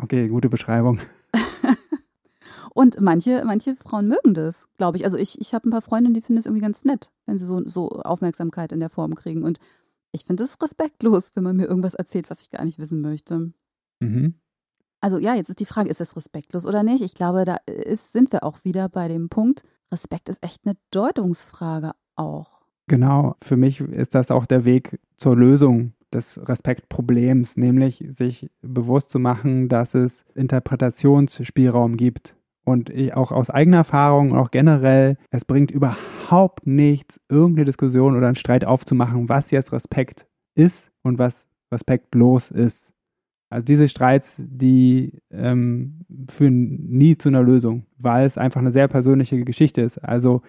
Okay, 0.02 0.28
gute 0.28 0.50
Beschreibung. 0.50 1.00
Und 2.74 3.02
manche, 3.02 3.44
manche 3.46 3.76
Frauen 3.76 4.08
mögen 4.08 4.34
das, 4.34 4.68
glaube 4.78 4.98
ich. 4.98 5.06
Also 5.06 5.18
ich, 5.18 5.42
ich 5.42 5.54
habe 5.54 5.68
ein 5.68 5.72
paar 5.72 5.82
Freundinnen, 5.82 6.14
die 6.14 6.22
finden 6.22 6.40
es 6.40 6.46
irgendwie 6.46 6.62
ganz 6.62 6.86
nett, 6.86 7.12
wenn 7.26 7.38
sie 7.38 7.46
so, 7.46 7.68
so 7.68 7.90
Aufmerksamkeit 7.90 8.72
in 8.72 8.80
der 8.80 8.90
Form 8.90 9.16
kriegen. 9.16 9.44
Und 9.44 9.58
ich 10.12 10.26
finde 10.26 10.44
es 10.44 10.62
respektlos, 10.62 11.32
wenn 11.34 11.44
man 11.44 11.58
mir 11.58 11.66
irgendwas 11.66 11.96
erzählt, 11.96 12.30
was 12.30 12.42
ich 12.42 12.52
gar 12.52 12.64
nicht 12.64 12.80
wissen 12.80 13.02
möchte. 13.02 13.52
Mhm. 14.00 14.36
Also 15.00 15.18
ja, 15.18 15.36
jetzt 15.36 15.50
ist 15.50 15.60
die 15.60 15.66
Frage, 15.66 15.90
ist 15.90 16.02
es 16.02 16.16
respektlos 16.16 16.66
oder 16.66 16.84
nicht? 16.84 17.04
Ich 17.04 17.14
glaube, 17.14 17.46
da 17.46 17.58
ist, 17.66 18.14
sind 18.14 18.32
wir 18.32 18.44
auch 18.44 18.64
wieder 18.64 18.90
bei 18.90 19.08
dem 19.08 19.30
Punkt, 19.30 19.64
Respekt 19.92 20.30
ist 20.30 20.44
echt 20.44 20.62
eine 20.66 20.76
Deutungsfrage 20.92 21.92
auch. 22.16 22.62
Genau, 22.88 23.36
für 23.42 23.58
mich 23.58 23.82
ist 23.82 24.16
das 24.16 24.32
auch 24.32 24.46
der 24.46 24.66
Weg 24.66 25.00
zur 25.18 25.36
Lösung 25.36 25.94
des 26.14 26.40
Respektproblems, 26.48 27.58
nämlich 27.58 28.04
sich 28.10 28.50
bewusst 28.62 29.10
zu 29.10 29.20
machen, 29.20 29.68
dass 29.70 29.94
es 29.94 30.26
Interpretationsspielraum 30.36 31.98
gibt. 31.98 32.36
Und 32.64 32.90
ich 32.90 33.14
auch 33.14 33.32
aus 33.32 33.50
eigener 33.50 33.78
Erfahrung 33.78 34.32
und 34.32 34.38
auch 34.38 34.52
generell, 34.52 35.18
es 35.32 35.46
bringt 35.46 35.72
überhaupt 35.72 36.68
nichts, 36.68 37.20
irgendeine 37.30 37.66
Diskussion 37.66 38.16
oder 38.16 38.28
einen 38.28 38.36
Streit 38.36 38.66
aufzumachen, 38.66 39.30
was 39.30 39.52
jetzt 39.52 39.72
Respekt 39.72 40.28
ist 40.56 40.92
und 41.02 41.18
was 41.18 41.48
respektlos 41.72 42.52
ist. 42.52 42.94
Also 43.50 43.64
diese 43.64 43.88
Streits, 43.88 44.36
die 44.40 45.22
ähm, 45.32 46.06
führen 46.30 46.88
nie 46.90 47.18
zu 47.18 47.30
einer 47.30 47.44
Lösung, 47.44 47.86
weil 47.98 48.26
es 48.26 48.38
einfach 48.38 48.60
eine 48.60 48.72
sehr 48.72 48.88
persönliche 48.88 49.44
Geschichte 49.44 49.82
ist. 49.82 49.98
Also 50.00 50.42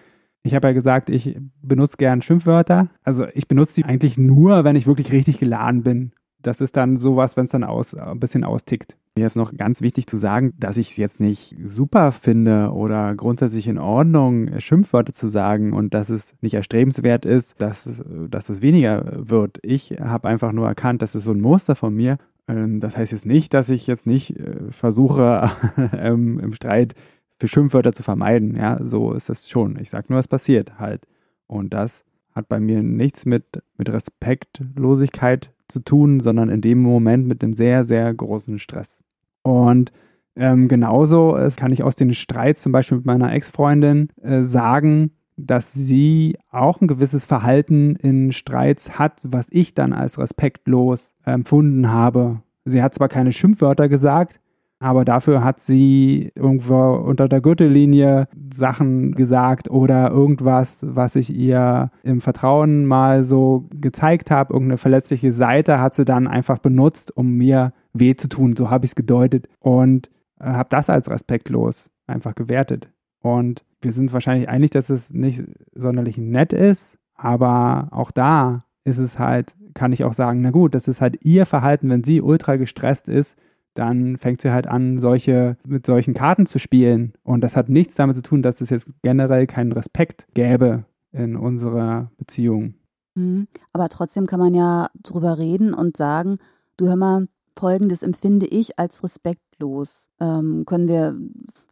ich 0.43 0.53
habe 0.53 0.67
ja 0.67 0.73
gesagt, 0.73 1.09
ich 1.09 1.37
benutze 1.61 1.97
gern 1.97 2.21
Schimpfwörter. 2.21 2.89
Also 3.03 3.25
ich 3.33 3.47
benutze 3.47 3.75
die 3.75 3.85
eigentlich 3.85 4.17
nur, 4.17 4.63
wenn 4.63 4.75
ich 4.75 4.87
wirklich 4.87 5.11
richtig 5.11 5.39
geladen 5.39 5.83
bin. 5.83 6.11
Das 6.41 6.61
ist 6.61 6.77
dann 6.77 6.95
sowas, 6.95 7.35
wenn 7.35 7.45
es 7.45 7.51
dann 7.51 7.65
aus, 7.65 7.93
ein 7.93 8.19
bisschen 8.19 8.45
austickt. 8.45 8.97
Mir 9.15 9.27
ist 9.27 9.35
noch 9.35 9.55
ganz 9.57 9.81
wichtig 9.81 10.07
zu 10.07 10.17
sagen, 10.17 10.53
dass 10.57 10.77
ich 10.77 10.91
es 10.91 10.97
jetzt 10.97 11.19
nicht 11.19 11.57
super 11.61 12.13
finde 12.13 12.71
oder 12.71 13.15
grundsätzlich 13.15 13.67
in 13.67 13.77
Ordnung, 13.77 14.57
Schimpfwörter 14.59 15.11
zu 15.11 15.27
sagen 15.27 15.73
und 15.73 15.93
dass 15.93 16.09
es 16.09 16.33
nicht 16.39 16.53
erstrebenswert 16.53 17.25
ist, 17.25 17.59
dass 17.59 18.01
dass 18.29 18.47
es 18.47 18.61
weniger 18.61 19.27
wird. 19.29 19.59
Ich 19.61 19.97
habe 19.99 20.29
einfach 20.29 20.53
nur 20.53 20.67
erkannt, 20.67 21.01
das 21.01 21.15
ist 21.15 21.25
so 21.25 21.31
ein 21.31 21.41
Muster 21.41 21.75
von 21.75 21.93
mir. 21.93 22.17
Ähm, 22.49 22.79
das 22.79 22.97
heißt 22.97 23.11
jetzt 23.11 23.25
nicht, 23.25 23.53
dass 23.53 23.69
ich 23.69 23.87
jetzt 23.87 24.07
nicht 24.07 24.37
äh, 24.37 24.71
versuche, 24.71 25.51
ähm, 25.93 26.39
im 26.39 26.53
Streit 26.53 26.95
für 27.37 27.47
Schimpfwörter 27.47 27.93
zu 27.93 28.03
vermeiden. 28.03 28.55
Ja, 28.55 28.83
so 28.83 29.13
ist 29.13 29.29
das 29.29 29.49
schon. 29.49 29.77
Ich 29.79 29.89
sage 29.89 30.07
nur, 30.09 30.19
es 30.19 30.27
passiert 30.27 30.79
halt. 30.79 31.07
Und 31.47 31.73
das 31.73 32.03
hat 32.33 32.49
bei 32.49 32.59
mir 32.59 32.83
nichts 32.83 33.25
mit, 33.25 33.45
mit 33.77 33.89
Respektlosigkeit 33.89 35.51
zu 35.67 35.79
tun, 35.79 36.19
sondern 36.19 36.49
in 36.49 36.61
dem 36.61 36.81
Moment 36.81 37.27
mit 37.27 37.43
einem 37.43 37.53
sehr, 37.53 37.85
sehr 37.85 38.13
großen 38.13 38.59
Stress. 38.59 39.01
Und 39.43 39.91
ähm, 40.35 40.67
genauso 40.67 41.35
es 41.37 41.55
kann 41.55 41.71
ich 41.71 41.83
aus 41.83 41.95
den 41.95 42.13
Streits 42.13 42.61
zum 42.61 42.71
Beispiel 42.71 42.97
mit 42.97 43.05
meiner 43.05 43.31
Ex-Freundin 43.33 44.09
äh, 44.21 44.43
sagen, 44.43 45.11
dass 45.45 45.73
sie 45.73 46.37
auch 46.51 46.81
ein 46.81 46.87
gewisses 46.87 47.25
Verhalten 47.25 47.95
in 47.95 48.31
Streits 48.31 48.97
hat, 48.99 49.21
was 49.23 49.47
ich 49.51 49.73
dann 49.73 49.93
als 49.93 50.17
respektlos 50.17 51.13
empfunden 51.23 51.91
habe. 51.91 52.41
Sie 52.65 52.81
hat 52.81 52.93
zwar 52.93 53.07
keine 53.07 53.31
Schimpfwörter 53.31 53.89
gesagt, 53.89 54.39
aber 54.79 55.03
dafür 55.03 55.43
hat 55.43 55.59
sie 55.59 56.31
irgendwo 56.35 56.93
unter 56.93 57.27
der 57.27 57.41
Gürtellinie 57.41 58.29
Sachen 58.51 59.11
gesagt 59.11 59.69
oder 59.69 60.09
irgendwas, 60.09 60.79
was 60.81 61.17
ich 61.17 61.35
ihr 61.35 61.91
im 62.03 62.21
Vertrauen 62.21 62.85
mal 62.85 63.25
so 63.25 63.67
gezeigt 63.71 64.31
habe, 64.31 64.53
irgendeine 64.53 64.77
verletzliche 64.77 65.33
Seite 65.33 65.81
hat 65.81 65.95
sie 65.95 66.05
dann 66.05 66.27
einfach 66.27 66.59
benutzt, 66.59 67.15
um 67.15 67.33
mir 67.33 67.73
weh 67.93 68.15
zu 68.15 68.29
tun, 68.29 68.55
so 68.55 68.69
habe 68.69 68.85
ich 68.85 68.91
es 68.91 68.95
gedeutet 68.95 69.49
und 69.59 70.09
äh, 70.39 70.45
habe 70.45 70.69
das 70.69 70.89
als 70.89 71.09
respektlos 71.09 71.89
einfach 72.07 72.33
gewertet. 72.33 72.89
Und 73.21 73.65
wir 73.81 73.91
sind 73.91 74.11
wahrscheinlich 74.13 74.49
einig, 74.49 74.71
dass 74.71 74.89
es 74.89 75.11
nicht 75.11 75.43
sonderlich 75.73 76.17
nett 76.17 76.53
ist, 76.53 76.97
aber 77.15 77.87
auch 77.91 78.11
da 78.11 78.65
ist 78.83 78.97
es 78.97 79.19
halt, 79.19 79.55
kann 79.73 79.93
ich 79.93 80.03
auch 80.03 80.13
sagen, 80.13 80.41
na 80.41 80.51
gut, 80.51 80.73
das 80.73 80.87
ist 80.87 81.01
halt 81.01 81.23
ihr 81.23 81.45
Verhalten, 81.45 81.89
wenn 81.89 82.03
sie 82.03 82.21
ultra 82.21 82.55
gestresst 82.55 83.07
ist, 83.07 83.37
dann 83.73 84.17
fängt 84.17 84.41
sie 84.41 84.51
halt 84.51 84.67
an, 84.67 84.99
solche, 84.99 85.57
mit 85.65 85.85
solchen 85.85 86.13
Karten 86.13 86.45
zu 86.45 86.59
spielen. 86.59 87.13
Und 87.23 87.41
das 87.41 87.55
hat 87.55 87.69
nichts 87.69 87.95
damit 87.95 88.15
zu 88.15 88.23
tun, 88.23 88.41
dass 88.41 88.61
es 88.61 88.69
jetzt 88.69 88.91
generell 89.03 89.47
keinen 89.47 89.71
Respekt 89.71 90.27
gäbe 90.33 90.85
in 91.11 91.35
unserer 91.35 92.11
Beziehung. 92.17 92.73
Mhm. 93.15 93.47
Aber 93.71 93.89
trotzdem 93.89 94.25
kann 94.25 94.39
man 94.39 94.53
ja 94.53 94.89
drüber 95.01 95.37
reden 95.37 95.73
und 95.73 95.97
sagen, 95.97 96.39
du 96.77 96.87
hör 96.87 96.95
mal, 96.95 97.27
folgendes 97.57 98.03
empfinde 98.03 98.47
ich 98.47 98.79
als 98.79 99.03
respektlos. 99.03 100.09
Ähm, 100.19 100.63
können 100.65 100.87
wir, 100.87 101.17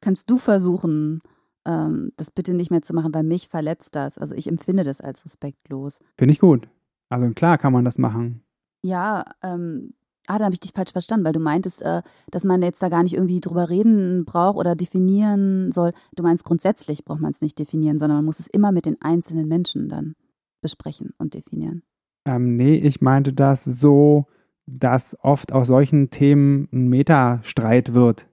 kannst 0.02 0.30
du 0.30 0.38
versuchen, 0.38 1.22
ähm, 1.68 2.14
das 2.16 2.32
bitte 2.32 2.54
nicht 2.54 2.72
mehr 2.72 2.82
zu 2.82 2.96
machen, 2.96 3.14
weil 3.14 3.24
mich 3.24 3.50
verletzt 3.50 3.96
das. 3.96 4.18
Also 4.18 4.34
ich 4.34 4.48
empfinde 4.48 4.84
das 4.84 5.02
als 5.02 5.26
respektlos. 5.26 6.00
Finde 6.18 6.34
ich 6.34 6.40
gut. 6.40 6.68
Also 7.10 7.32
klar 7.34 7.58
kann 7.58 7.74
man 7.74 7.86
das 7.86 7.98
machen. 7.98 8.42
Ja, 8.82 9.26
ähm, 9.44 9.94
ah, 10.28 10.38
da 10.38 10.46
habe 10.46 10.54
ich 10.54 10.62
dich 10.62 10.72
falsch 10.74 10.92
verstanden, 10.92 11.26
weil 11.26 11.34
du 11.34 11.40
meintest, 11.40 11.82
äh, 11.82 12.02
dass 12.32 12.46
man 12.46 12.62
jetzt 12.62 12.82
da 12.82 12.90
gar 12.90 13.04
nicht 13.04 13.14
irgendwie 13.14 13.42
drüber 13.42 13.70
reden 13.70 14.24
braucht 14.26 14.58
oder 14.58 14.76
definieren 14.76 15.72
soll. 15.72 15.92
Du 16.16 16.24
meinst, 16.24 16.46
grundsätzlich 16.46 17.04
braucht 17.04 17.22
man 17.22 17.34
es 17.34 17.42
nicht 17.42 17.60
definieren, 17.60 18.00
sondern 18.00 18.20
man 18.20 18.26
muss 18.26 18.40
es 18.40 18.48
immer 18.48 18.72
mit 18.72 18.86
den 18.86 19.02
einzelnen 19.02 19.48
Menschen 19.48 19.90
dann 19.90 20.16
besprechen 20.62 21.14
und 21.18 21.34
definieren. 21.34 21.84
Ähm, 22.26 22.56
nee, 22.56 22.76
ich 22.76 23.02
meinte 23.02 23.34
das 23.34 23.64
so, 23.64 24.26
dass 24.66 25.18
oft 25.22 25.54
aus 25.54 25.68
solchen 25.68 26.10
Themen 26.10 26.68
ein 26.72 26.88
Metastreit 26.88 27.94
wird. 27.94 28.28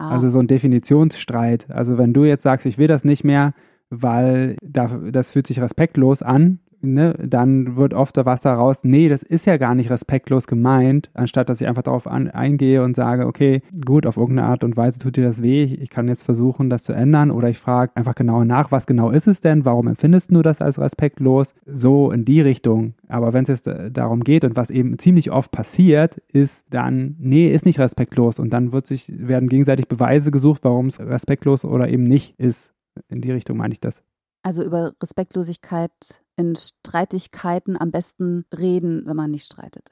Ah. 0.00 0.12
Also 0.12 0.30
so 0.30 0.38
ein 0.38 0.46
Definitionsstreit. 0.46 1.70
Also 1.70 1.98
wenn 1.98 2.14
du 2.14 2.24
jetzt 2.24 2.42
sagst, 2.42 2.64
ich 2.64 2.78
will 2.78 2.88
das 2.88 3.04
nicht 3.04 3.22
mehr, 3.22 3.52
weil 3.90 4.56
da, 4.62 4.86
das 5.10 5.30
fühlt 5.30 5.46
sich 5.46 5.60
respektlos 5.60 6.22
an, 6.22 6.58
ne, 6.82 7.14
dann 7.22 7.76
wird 7.76 7.94
oft 7.94 8.16
was 8.16 8.40
daraus, 8.40 8.84
nee, 8.84 9.08
das 9.08 9.22
ist 9.22 9.46
ja 9.46 9.56
gar 9.56 9.74
nicht 9.74 9.90
respektlos 9.90 10.46
gemeint, 10.46 11.10
anstatt 11.14 11.48
dass 11.48 11.60
ich 11.60 11.66
einfach 11.66 11.82
darauf 11.82 12.06
an, 12.06 12.28
eingehe 12.28 12.82
und 12.82 12.96
sage, 12.96 13.26
okay, 13.26 13.62
gut, 13.84 14.06
auf 14.06 14.16
irgendeine 14.16 14.48
Art 14.48 14.64
und 14.64 14.76
Weise 14.76 14.98
tut 14.98 15.16
dir 15.16 15.24
das 15.24 15.42
weh, 15.42 15.62
ich, 15.62 15.80
ich 15.80 15.90
kann 15.90 16.08
jetzt 16.08 16.22
versuchen, 16.22 16.70
das 16.70 16.82
zu 16.82 16.92
ändern 16.92 17.30
oder 17.30 17.48
ich 17.48 17.58
frage 17.58 17.92
einfach 17.94 18.14
genau 18.14 18.44
nach, 18.44 18.70
was 18.70 18.86
genau 18.86 19.10
ist 19.10 19.26
es 19.26 19.40
denn, 19.40 19.64
warum 19.64 19.88
empfindest 19.88 20.30
du 20.30 20.42
das 20.42 20.60
als 20.60 20.78
respektlos, 20.78 21.54
so 21.66 22.10
in 22.10 22.24
die 22.24 22.40
Richtung. 22.40 22.94
Aber 23.08 23.32
wenn 23.32 23.42
es 23.42 23.48
jetzt 23.48 23.66
äh, 23.66 23.90
darum 23.90 24.22
geht 24.22 24.44
und 24.44 24.56
was 24.56 24.70
eben 24.70 24.98
ziemlich 24.98 25.30
oft 25.30 25.50
passiert, 25.50 26.18
ist 26.28 26.66
dann, 26.70 27.16
nee, 27.18 27.48
ist 27.48 27.66
nicht 27.66 27.78
respektlos 27.78 28.38
und 28.38 28.52
dann 28.52 28.72
wird 28.72 28.86
sich, 28.86 29.12
werden 29.16 29.48
gegenseitig 29.48 29.88
Beweise 29.88 30.30
gesucht, 30.30 30.64
warum 30.64 30.86
es 30.86 31.00
respektlos 31.00 31.64
oder 31.64 31.88
eben 31.88 32.04
nicht 32.04 32.38
ist. 32.38 32.72
In 33.08 33.20
die 33.20 33.32
Richtung 33.32 33.56
meine 33.56 33.72
ich 33.72 33.80
das. 33.80 34.02
Also 34.42 34.62
über 34.62 34.92
Respektlosigkeit 35.02 35.92
in 36.36 36.56
Streitigkeiten 36.56 37.78
am 37.78 37.90
besten 37.90 38.44
reden, 38.56 39.02
wenn 39.06 39.16
man 39.16 39.30
nicht 39.30 39.44
streitet. 39.44 39.90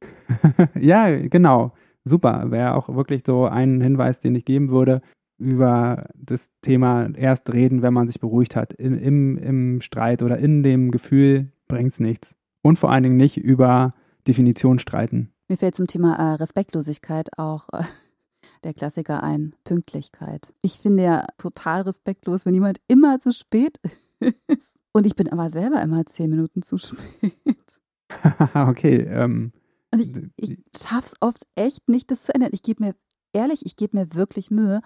ja, 0.80 1.10
genau. 1.28 1.72
Super. 2.04 2.50
Wäre 2.50 2.74
auch 2.74 2.88
wirklich 2.88 3.22
so 3.26 3.46
ein 3.46 3.80
Hinweis, 3.80 4.20
den 4.20 4.34
ich 4.34 4.44
geben 4.44 4.70
würde 4.70 5.02
über 5.38 6.08
das 6.14 6.50
Thema 6.62 7.08
erst 7.14 7.52
reden, 7.52 7.82
wenn 7.82 7.94
man 7.94 8.08
sich 8.08 8.20
beruhigt 8.20 8.56
hat. 8.56 8.72
In, 8.72 8.98
im, 8.98 9.38
Im 9.38 9.80
Streit 9.80 10.22
oder 10.22 10.38
in 10.38 10.62
dem 10.62 10.90
Gefühl 10.90 11.52
bringt 11.68 11.92
es 11.92 12.00
nichts. 12.00 12.34
Und 12.62 12.78
vor 12.78 12.90
allen 12.90 13.04
Dingen 13.04 13.16
nicht 13.16 13.36
über 13.36 13.94
Definition 14.26 14.78
streiten. 14.78 15.32
Mir 15.48 15.56
fällt 15.56 15.76
zum 15.76 15.86
Thema 15.86 16.16
äh, 16.16 16.34
Respektlosigkeit 16.34 17.30
auch 17.38 17.68
äh, 17.72 17.84
der 18.64 18.74
Klassiker 18.74 19.22
ein, 19.22 19.54
Pünktlichkeit. 19.64 20.52
Ich 20.62 20.78
finde 20.78 21.02
ja 21.02 21.26
total 21.38 21.82
respektlos, 21.82 22.46
wenn 22.46 22.54
jemand 22.54 22.78
immer 22.88 23.20
zu 23.20 23.32
spät 23.32 23.78
ist. 24.20 24.74
Und 24.92 25.06
ich 25.06 25.16
bin 25.16 25.30
aber 25.30 25.50
selber 25.50 25.80
immer 25.82 26.04
zehn 26.06 26.30
Minuten 26.30 26.62
zu 26.62 26.78
spät. 26.78 27.34
okay. 28.54 29.02
Ähm, 29.02 29.52
und 29.90 30.00
ich, 30.00 30.12
ich 30.36 30.58
schaff's 30.76 31.14
oft 31.20 31.46
echt 31.54 31.88
nicht, 31.88 32.10
das 32.10 32.24
zu 32.24 32.34
ändern. 32.34 32.50
Ich 32.52 32.62
gebe 32.62 32.84
mir, 32.84 32.94
ehrlich, 33.32 33.64
ich 33.64 33.76
gebe 33.76 33.96
mir 33.96 34.14
wirklich 34.14 34.50
Mühe. 34.50 34.80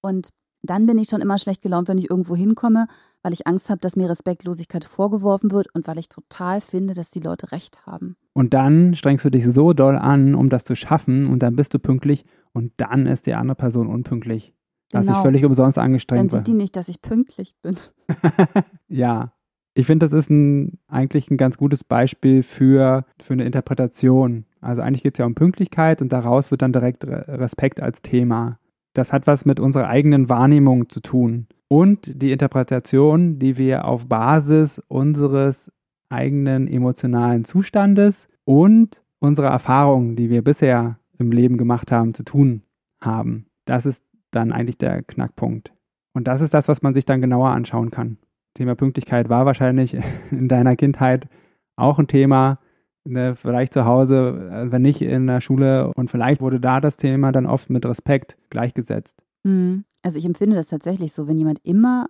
Und 0.00 0.30
dann 0.62 0.86
bin 0.86 0.98
ich 0.98 1.08
schon 1.08 1.20
immer 1.20 1.38
schlecht 1.38 1.62
gelaunt, 1.62 1.88
wenn 1.88 1.98
ich 1.98 2.10
irgendwo 2.10 2.34
hinkomme, 2.34 2.88
weil 3.22 3.32
ich 3.32 3.46
Angst 3.46 3.70
habe, 3.70 3.80
dass 3.80 3.96
mir 3.96 4.08
Respektlosigkeit 4.08 4.84
vorgeworfen 4.84 5.50
wird 5.50 5.74
und 5.74 5.86
weil 5.86 5.98
ich 5.98 6.08
total 6.08 6.60
finde, 6.60 6.94
dass 6.94 7.10
die 7.10 7.20
Leute 7.20 7.52
recht 7.52 7.86
haben. 7.86 8.16
Und 8.32 8.54
dann 8.54 8.94
strengst 8.94 9.24
du 9.24 9.30
dich 9.30 9.46
so 9.46 9.72
doll 9.72 9.96
an, 9.96 10.34
um 10.34 10.48
das 10.48 10.64
zu 10.64 10.76
schaffen, 10.76 11.26
und 11.26 11.42
dann 11.42 11.56
bist 11.56 11.74
du 11.74 11.78
pünktlich 11.78 12.24
und 12.52 12.72
dann 12.76 13.06
ist 13.06 13.26
die 13.26 13.34
andere 13.34 13.56
Person 13.56 13.88
unpünktlich. 13.88 14.54
Genau. 14.90 15.04
Dass 15.04 15.16
ich 15.16 15.22
völlig 15.22 15.44
umsonst 15.44 15.78
angestrengt 15.78 16.32
Dann 16.32 16.38
sieht 16.38 16.46
die 16.46 16.54
nicht, 16.54 16.76
dass 16.76 16.88
ich 16.88 17.02
pünktlich 17.02 17.54
bin. 17.62 17.76
ja. 18.88 19.32
Ich 19.74 19.86
finde, 19.86 20.04
das 20.06 20.12
ist 20.12 20.28
ein, 20.30 20.78
eigentlich 20.88 21.30
ein 21.30 21.36
ganz 21.36 21.56
gutes 21.56 21.84
Beispiel 21.84 22.42
für, 22.42 23.04
für 23.20 23.34
eine 23.34 23.44
Interpretation. 23.44 24.44
Also 24.60 24.82
eigentlich 24.82 25.04
geht 25.04 25.14
es 25.14 25.18
ja 25.18 25.26
um 25.26 25.34
Pünktlichkeit 25.34 26.02
und 26.02 26.12
daraus 26.12 26.50
wird 26.50 26.62
dann 26.62 26.72
direkt 26.72 27.06
Respekt 27.06 27.80
als 27.80 28.02
Thema. 28.02 28.58
Das 28.94 29.12
hat 29.12 29.28
was 29.28 29.44
mit 29.44 29.60
unserer 29.60 29.86
eigenen 29.86 30.28
Wahrnehmung 30.28 30.88
zu 30.88 31.00
tun. 31.00 31.46
Und 31.68 32.22
die 32.22 32.32
Interpretation, 32.32 33.38
die 33.38 33.58
wir 33.58 33.84
auf 33.84 34.08
Basis 34.08 34.82
unseres 34.88 35.70
eigenen 36.08 36.66
emotionalen 36.66 37.44
Zustandes 37.44 38.28
und 38.44 39.02
unserer 39.18 39.48
Erfahrungen, 39.48 40.16
die 40.16 40.30
wir 40.30 40.42
bisher 40.42 40.98
im 41.18 41.32
Leben 41.32 41.58
gemacht 41.58 41.92
haben, 41.92 42.14
zu 42.14 42.22
tun 42.22 42.62
haben. 43.02 43.46
Das 43.66 43.84
ist 43.84 44.02
dann 44.30 44.52
eigentlich 44.52 44.78
der 44.78 45.02
Knackpunkt. 45.02 45.72
Und 46.14 46.26
das 46.26 46.40
ist 46.40 46.54
das, 46.54 46.68
was 46.68 46.82
man 46.82 46.94
sich 46.94 47.04
dann 47.04 47.20
genauer 47.20 47.50
anschauen 47.50 47.90
kann. 47.90 48.18
Thema 48.54 48.74
Pünktlichkeit 48.74 49.28
war 49.28 49.46
wahrscheinlich 49.46 49.96
in 50.30 50.48
deiner 50.48 50.76
Kindheit 50.76 51.28
auch 51.76 51.98
ein 51.98 52.08
Thema, 52.08 52.58
ne, 53.04 53.36
vielleicht 53.36 53.72
zu 53.72 53.84
Hause, 53.84 54.50
äh, 54.50 54.72
wenn 54.72 54.82
nicht 54.82 55.02
in 55.02 55.26
der 55.26 55.40
Schule. 55.40 55.92
Und 55.94 56.10
vielleicht 56.10 56.40
wurde 56.40 56.60
da 56.60 56.80
das 56.80 56.96
Thema 56.96 57.32
dann 57.32 57.46
oft 57.46 57.70
mit 57.70 57.86
Respekt 57.86 58.36
gleichgesetzt. 58.50 59.22
Mhm. 59.44 59.84
Also 60.02 60.18
ich 60.18 60.24
empfinde 60.24 60.56
das 60.56 60.68
tatsächlich 60.68 61.12
so, 61.12 61.28
wenn 61.28 61.38
jemand 61.38 61.58
immer 61.64 62.06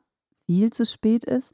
viel 0.47 0.73
zu 0.73 0.87
spät 0.87 1.25
ist, 1.25 1.52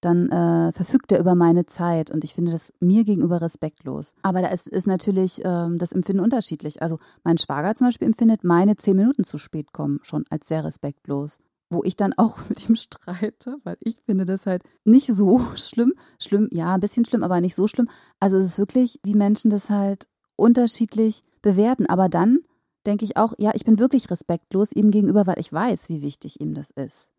dann 0.00 0.30
äh, 0.30 0.72
verfügt 0.72 1.10
er 1.10 1.18
über 1.20 1.34
meine 1.34 1.66
Zeit 1.66 2.10
und 2.10 2.22
ich 2.22 2.34
finde 2.34 2.52
das 2.52 2.72
mir 2.80 3.04
gegenüber 3.04 3.40
respektlos. 3.40 4.14
Aber 4.22 4.42
da 4.42 4.48
ist, 4.48 4.68
ist 4.68 4.86
natürlich 4.86 5.40
ähm, 5.44 5.78
das 5.78 5.92
Empfinden 5.92 6.22
unterschiedlich. 6.22 6.82
Also 6.82 6.98
mein 7.24 7.38
Schwager 7.38 7.74
zum 7.74 7.88
Beispiel 7.88 8.06
empfindet 8.06 8.44
meine 8.44 8.76
zehn 8.76 8.96
Minuten 8.96 9.24
zu 9.24 9.38
spät 9.38 9.72
kommen 9.72 10.00
schon 10.02 10.24
als 10.30 10.48
sehr 10.48 10.64
respektlos 10.64 11.38
wo 11.70 11.82
ich 11.84 11.96
dann 11.96 12.12
auch 12.16 12.38
mit 12.48 12.68
ihm 12.68 12.76
streite, 12.76 13.56
weil 13.64 13.76
ich 13.80 13.96
finde 14.04 14.24
das 14.24 14.46
halt 14.46 14.62
nicht 14.84 15.08
so 15.12 15.40
schlimm. 15.56 15.94
Schlimm, 16.20 16.48
ja, 16.52 16.74
ein 16.74 16.80
bisschen 16.80 17.04
schlimm, 17.04 17.22
aber 17.22 17.40
nicht 17.40 17.54
so 17.54 17.66
schlimm. 17.66 17.88
Also 18.20 18.36
es 18.36 18.46
ist 18.46 18.58
wirklich, 18.58 19.00
wie 19.02 19.14
Menschen 19.14 19.50
das 19.50 19.70
halt 19.70 20.08
unterschiedlich 20.36 21.22
bewerten. 21.42 21.86
Aber 21.86 22.08
dann 22.08 22.40
denke 22.86 23.04
ich 23.04 23.16
auch, 23.16 23.34
ja, 23.38 23.52
ich 23.54 23.64
bin 23.64 23.78
wirklich 23.78 24.10
respektlos 24.10 24.72
ihm 24.72 24.90
gegenüber, 24.90 25.26
weil 25.26 25.38
ich 25.38 25.52
weiß, 25.52 25.88
wie 25.88 26.02
wichtig 26.02 26.40
ihm 26.40 26.54
das 26.54 26.70
ist. 26.70 27.10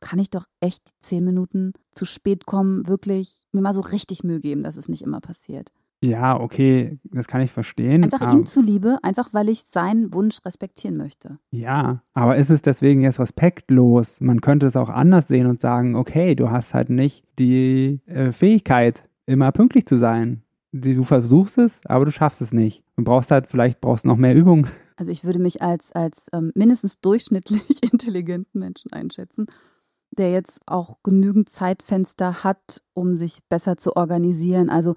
Kann 0.00 0.18
ich 0.18 0.30
doch 0.30 0.46
echt 0.60 0.82
zehn 1.00 1.24
Minuten 1.24 1.72
zu 1.92 2.04
spät 2.04 2.46
kommen, 2.46 2.88
wirklich 2.88 3.40
mir 3.52 3.62
mal 3.62 3.74
so 3.74 3.82
richtig 3.82 4.24
Mühe 4.24 4.40
geben, 4.40 4.62
dass 4.62 4.76
es 4.76 4.88
nicht 4.88 5.02
immer 5.02 5.20
passiert. 5.20 5.70
Ja, 6.04 6.38
okay, 6.40 6.98
das 7.04 7.28
kann 7.28 7.42
ich 7.42 7.52
verstehen. 7.52 8.02
Einfach 8.02 8.34
ihm 8.34 8.44
zuliebe, 8.44 8.98
einfach 9.02 9.32
weil 9.32 9.48
ich 9.48 9.62
seinen 9.68 10.12
Wunsch 10.12 10.44
respektieren 10.44 10.96
möchte. 10.96 11.38
Ja, 11.52 12.02
aber 12.12 12.36
ist 12.36 12.50
es 12.50 12.60
deswegen 12.60 13.02
jetzt 13.02 13.20
respektlos? 13.20 14.20
Man 14.20 14.40
könnte 14.40 14.66
es 14.66 14.74
auch 14.74 14.88
anders 14.88 15.28
sehen 15.28 15.46
und 15.46 15.60
sagen, 15.60 15.94
okay, 15.94 16.34
du 16.34 16.50
hast 16.50 16.74
halt 16.74 16.90
nicht 16.90 17.22
die 17.38 18.00
äh, 18.06 18.32
Fähigkeit, 18.32 19.08
immer 19.26 19.52
pünktlich 19.52 19.86
zu 19.86 19.96
sein. 19.96 20.42
Du 20.72 21.04
versuchst 21.04 21.58
es, 21.58 21.80
aber 21.84 22.06
du 22.06 22.10
schaffst 22.10 22.40
es 22.40 22.52
nicht. 22.52 22.82
Du 22.96 23.04
brauchst 23.04 23.30
halt, 23.30 23.46
vielleicht 23.46 23.80
brauchst 23.80 24.04
du 24.04 24.08
noch 24.08 24.16
mehr 24.16 24.34
Übung. 24.34 24.66
Also 24.96 25.10
ich 25.10 25.24
würde 25.24 25.38
mich 25.38 25.62
als, 25.62 25.92
als 25.92 26.26
ähm, 26.32 26.52
mindestens 26.54 27.00
durchschnittlich 27.00 27.82
intelligenten 27.92 28.60
Menschen 28.60 28.92
einschätzen 28.92 29.46
der 30.18 30.30
jetzt 30.30 30.60
auch 30.66 30.98
genügend 31.02 31.48
Zeitfenster 31.48 32.44
hat, 32.44 32.82
um 32.94 33.16
sich 33.16 33.40
besser 33.48 33.76
zu 33.76 33.96
organisieren. 33.96 34.68
Also 34.68 34.94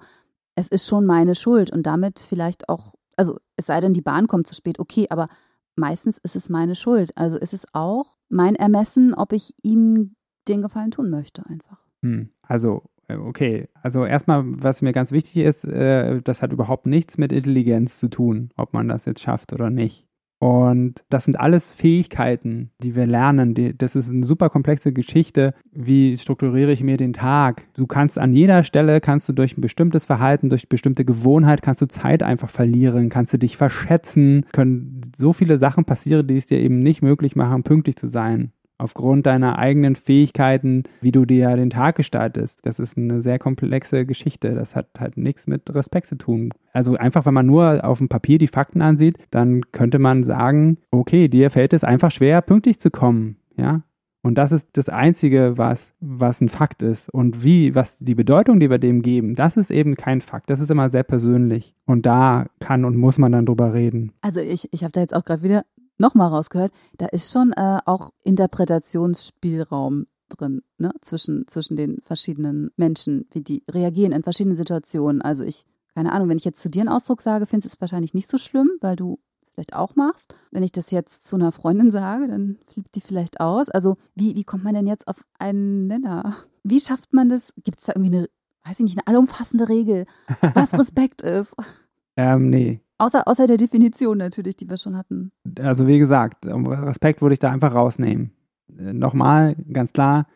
es 0.54 0.68
ist 0.68 0.86
schon 0.86 1.06
meine 1.06 1.34
Schuld 1.34 1.72
und 1.72 1.84
damit 1.84 2.18
vielleicht 2.18 2.68
auch, 2.68 2.94
also 3.16 3.38
es 3.56 3.66
sei 3.66 3.80
denn, 3.80 3.94
die 3.94 4.02
Bahn 4.02 4.26
kommt 4.26 4.46
zu 4.46 4.54
spät, 4.54 4.78
okay, 4.78 5.06
aber 5.10 5.28
meistens 5.74 6.18
ist 6.18 6.36
es 6.36 6.48
meine 6.48 6.74
Schuld. 6.74 7.16
Also 7.16 7.38
ist 7.38 7.54
es 7.54 7.66
auch 7.72 8.18
mein 8.28 8.56
Ermessen, 8.56 9.14
ob 9.14 9.32
ich 9.32 9.54
ihm 9.62 10.16
den 10.48 10.62
Gefallen 10.62 10.90
tun 10.90 11.10
möchte, 11.10 11.44
einfach. 11.46 11.78
Hm, 12.02 12.30
also, 12.42 12.84
okay. 13.08 13.68
Also 13.82 14.04
erstmal, 14.04 14.42
was 14.46 14.82
mir 14.82 14.92
ganz 14.92 15.12
wichtig 15.12 15.36
ist, 15.38 15.64
äh, 15.64 16.20
das 16.22 16.42
hat 16.42 16.52
überhaupt 16.52 16.86
nichts 16.86 17.18
mit 17.18 17.32
Intelligenz 17.32 17.98
zu 17.98 18.08
tun, 18.08 18.50
ob 18.56 18.72
man 18.72 18.88
das 18.88 19.04
jetzt 19.04 19.20
schafft 19.20 19.52
oder 19.52 19.70
nicht. 19.70 20.06
Und 20.38 21.02
das 21.08 21.24
sind 21.24 21.40
alles 21.40 21.72
Fähigkeiten, 21.72 22.70
die 22.82 22.94
wir 22.94 23.06
lernen. 23.06 23.54
das 23.78 23.96
ist 23.96 24.10
eine 24.10 24.24
super 24.24 24.50
komplexe 24.50 24.92
Geschichte. 24.92 25.54
Wie 25.72 26.16
strukturiere 26.16 26.72
ich 26.72 26.82
mir 26.82 26.98
den 26.98 27.14
Tag? 27.14 27.66
Du 27.74 27.86
kannst 27.86 28.18
an 28.18 28.34
jeder 28.34 28.62
Stelle, 28.62 29.00
kannst 29.00 29.28
du 29.28 29.32
durch 29.32 29.56
ein 29.56 29.62
bestimmtes 29.62 30.04
Verhalten, 30.04 30.50
durch 30.50 30.68
bestimmte 30.68 31.06
Gewohnheit, 31.06 31.62
kannst 31.62 31.80
du 31.80 31.88
Zeit 31.88 32.22
einfach 32.22 32.50
verlieren, 32.50 33.08
kannst 33.08 33.32
du 33.32 33.38
dich 33.38 33.56
verschätzen, 33.56 34.44
können 34.52 35.00
so 35.16 35.32
viele 35.32 35.56
Sachen 35.56 35.86
passieren, 35.86 36.26
die 36.26 36.36
es 36.36 36.46
dir 36.46 36.60
eben 36.60 36.80
nicht 36.80 37.00
möglich 37.00 37.34
machen, 37.34 37.62
pünktlich 37.62 37.96
zu 37.96 38.06
sein 38.06 38.52
aufgrund 38.78 39.26
deiner 39.26 39.58
eigenen 39.58 39.96
Fähigkeiten, 39.96 40.84
wie 41.00 41.12
du 41.12 41.24
dir 41.24 41.56
den 41.56 41.70
Tag 41.70 41.96
gestaltest. 41.96 42.60
Das 42.64 42.78
ist 42.78 42.96
eine 42.96 43.22
sehr 43.22 43.38
komplexe 43.38 44.06
Geschichte. 44.06 44.54
Das 44.54 44.76
hat 44.76 44.88
halt 44.98 45.16
nichts 45.16 45.46
mit 45.46 45.74
Respekt 45.74 46.06
zu 46.06 46.16
tun. 46.16 46.52
Also 46.72 46.96
einfach, 46.96 47.26
wenn 47.26 47.34
man 47.34 47.46
nur 47.46 47.84
auf 47.84 47.98
dem 47.98 48.08
Papier 48.08 48.38
die 48.38 48.48
Fakten 48.48 48.82
ansieht, 48.82 49.18
dann 49.30 49.62
könnte 49.72 49.98
man 49.98 50.24
sagen, 50.24 50.78
okay, 50.90 51.28
dir 51.28 51.50
fällt 51.50 51.72
es 51.72 51.84
einfach 51.84 52.10
schwer, 52.10 52.42
pünktlich 52.42 52.78
zu 52.78 52.90
kommen. 52.90 53.36
Ja, 53.56 53.82
und 54.26 54.34
das 54.34 54.50
ist 54.50 54.70
das 54.72 54.88
Einzige, 54.88 55.56
was, 55.56 55.94
was 56.00 56.40
ein 56.40 56.48
Fakt 56.48 56.82
ist. 56.82 57.08
Und 57.08 57.44
wie, 57.44 57.76
was 57.76 57.98
die 57.98 58.16
Bedeutung, 58.16 58.58
die 58.58 58.68
wir 58.68 58.78
dem 58.78 59.02
geben, 59.02 59.36
das 59.36 59.56
ist 59.56 59.70
eben 59.70 59.94
kein 59.94 60.20
Fakt. 60.20 60.50
Das 60.50 60.58
ist 60.58 60.68
immer 60.68 60.90
sehr 60.90 61.04
persönlich. 61.04 61.76
Und 61.86 62.06
da 62.06 62.46
kann 62.58 62.84
und 62.84 62.96
muss 62.96 63.18
man 63.18 63.30
dann 63.30 63.46
drüber 63.46 63.72
reden. 63.72 64.10
Also 64.22 64.40
ich, 64.40 64.68
ich 64.72 64.82
habe 64.82 64.90
da 64.90 65.00
jetzt 65.00 65.14
auch 65.14 65.24
gerade 65.24 65.44
wieder 65.44 65.64
nochmal 65.98 66.28
rausgehört, 66.28 66.72
da 66.98 67.06
ist 67.06 67.32
schon 67.32 67.52
äh, 67.52 67.78
auch 67.84 68.10
Interpretationsspielraum 68.22 70.06
drin, 70.28 70.62
ne? 70.78 70.92
Zwischen, 71.00 71.46
zwischen 71.46 71.76
den 71.76 72.00
verschiedenen 72.02 72.70
Menschen, 72.76 73.26
wie 73.30 73.42
die 73.42 73.64
reagieren 73.70 74.12
in 74.12 74.22
verschiedenen 74.22 74.56
Situationen. 74.56 75.22
Also 75.22 75.44
ich, 75.44 75.64
keine 75.94 76.12
Ahnung, 76.12 76.28
wenn 76.28 76.38
ich 76.38 76.44
jetzt 76.44 76.60
zu 76.60 76.68
dir 76.68 76.80
einen 76.80 76.88
Ausdruck 76.88 77.22
sage, 77.22 77.46
findest 77.46 77.72
du 77.72 77.76
es 77.76 77.80
wahrscheinlich 77.80 78.14
nicht 78.14 78.28
so 78.28 78.38
schlimm, 78.38 78.70
weil 78.80 78.96
du 78.96 79.18
es 79.42 79.50
vielleicht 79.50 79.74
auch 79.74 79.96
machst. 79.96 80.34
Wenn 80.50 80.62
ich 80.62 80.72
das 80.72 80.90
jetzt 80.90 81.26
zu 81.26 81.36
einer 81.36 81.52
Freundin 81.52 81.90
sage, 81.90 82.28
dann 82.28 82.58
flippt 82.66 82.94
die 82.94 83.00
vielleicht 83.00 83.40
aus. 83.40 83.68
Also 83.68 83.96
wie, 84.14 84.34
wie 84.36 84.44
kommt 84.44 84.64
man 84.64 84.74
denn 84.74 84.86
jetzt 84.86 85.08
auf 85.08 85.24
einen 85.38 85.86
Nenner? 85.86 86.36
Wie 86.64 86.80
schafft 86.80 87.12
man 87.12 87.28
das? 87.28 87.52
Gibt 87.62 87.78
es 87.78 87.86
da 87.86 87.92
irgendwie 87.94 88.16
eine, 88.16 88.28
weiß 88.64 88.80
ich 88.80 88.84
nicht, 88.84 88.98
eine 88.98 89.06
allumfassende 89.06 89.68
Regel, 89.68 90.06
was 90.54 90.72
Respekt 90.78 91.22
ist? 91.22 91.54
Ähm, 92.16 92.50
nee. 92.50 92.80
Außer, 92.98 93.28
außer 93.28 93.46
der 93.46 93.58
Definition 93.58 94.18
natürlich, 94.18 94.56
die 94.56 94.68
wir 94.68 94.78
schon 94.78 94.96
hatten. 94.96 95.32
Also 95.58 95.86
wie 95.86 95.98
gesagt, 95.98 96.46
Respekt 96.46 97.20
würde 97.20 97.34
ich 97.34 97.38
da 97.38 97.50
einfach 97.50 97.74
rausnehmen. 97.74 98.32
Äh, 98.78 98.92
nochmal, 98.92 99.56
ganz 99.72 99.92
klar, 99.92 100.26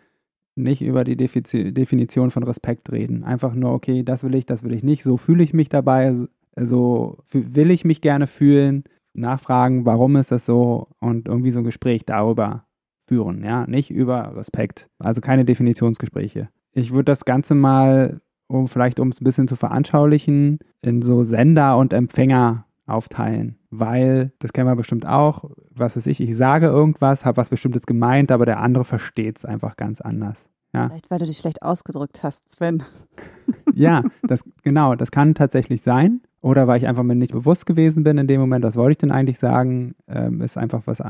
nicht 0.57 0.83
über 0.83 1.05
die 1.05 1.17
Definition 1.17 2.31
von 2.31 2.43
Respekt 2.43 2.93
reden. 2.93 3.25
Einfach 3.25 3.55
nur, 3.55 3.73
okay, 3.73 4.03
das 4.03 4.25
will 4.25 4.35
ich, 4.35 4.47
das 4.47 4.63
will 4.63 4.75
ich 4.75 4.83
nicht, 4.83 5.03
so 5.03 5.17
fühle 5.17 5.43
ich 5.43 5.55
mich 5.55 5.69
dabei, 5.69 6.15
so 6.57 7.19
will 7.31 7.71
ich 7.71 7.85
mich 7.85 8.01
gerne 8.01 8.27
fühlen, 8.27 8.85
nachfragen, 9.15 9.87
warum 9.87 10.17
ist 10.17 10.31
das 10.31 10.45
so 10.45 10.89
und 11.01 11.29
irgendwie 11.29 11.53
so 11.53 11.61
ein 11.61 11.65
Gespräch 11.65 12.05
darüber 12.05 12.67
führen, 13.07 13.43
ja, 13.43 13.67
nicht 13.67 13.91
über 13.91 14.37
Respekt. 14.37 14.89
Also 14.99 15.21
keine 15.21 15.45
Definitionsgespräche. 15.45 16.49
Ich 16.73 16.93
würde 16.93 17.07
das 17.07 17.25
Ganze 17.25 17.55
mal, 17.55 18.21
um 18.51 18.69
vielleicht 18.69 19.01
um 19.01 19.09
es 19.09 19.21
ein 19.21 19.25
bisschen 19.25 19.49
zu 19.49 19.57
veranschaulichen, 19.57 20.59
in 20.83 21.03
so 21.03 21.25
Sender 21.25 21.77
und 21.77 21.93
Empfänger 21.93 22.67
aufteilen, 22.87 23.57
weil, 23.71 24.33
das 24.41 24.53
kennen 24.53 24.69
wir 24.69 24.77
bestimmt 24.77 25.07
auch, 25.07 25.45
was 25.71 25.97
weiß 25.97 26.07
ich, 26.07 26.21
ich 26.21 26.37
sage 26.37 26.67
irgendwas, 26.67 27.25
habe 27.25 27.37
was 27.37 27.49
Bestimmtes 27.49 27.87
gemeint, 27.87 28.33
aber 28.33 28.47
der 28.47 28.59
andere 28.59 28.85
versteht 28.85 29.39
es 29.39 29.45
einfach 29.45 29.77
ganz 29.77 30.01
anders. 30.01 30.49
Ja. 30.73 30.89
Vielleicht, 30.89 31.11
weil 31.11 31.19
du 31.19 31.27
dich 31.27 31.39
schlecht 31.39 31.63
ausgedrückt 31.63 32.23
hast, 32.23 32.43
Sven. 32.53 32.83
ja, 33.75 34.03
das, 34.23 34.45
genau, 34.63 34.95
das 34.97 35.11
kann 35.11 35.35
tatsächlich 35.35 35.83
sein. 35.83 36.21
Oder 36.43 36.67
weil 36.67 36.79
ich 36.79 36.89
einfach 36.89 37.03
mir 37.03 37.15
nicht 37.15 37.33
bewusst 37.33 37.67
gewesen 37.67 38.03
bin 38.03 38.17
in 38.17 38.27
dem 38.27 38.41
Moment, 38.41 38.65
was 38.65 38.77
wollte 38.77 38.93
ich 38.93 38.99
denn 38.99 39.11
eigentlich 39.11 39.39
sagen, 39.39 39.95
ähm, 40.09 40.41
ist 40.41 40.57
einfach 40.57 40.87
was 40.87 41.03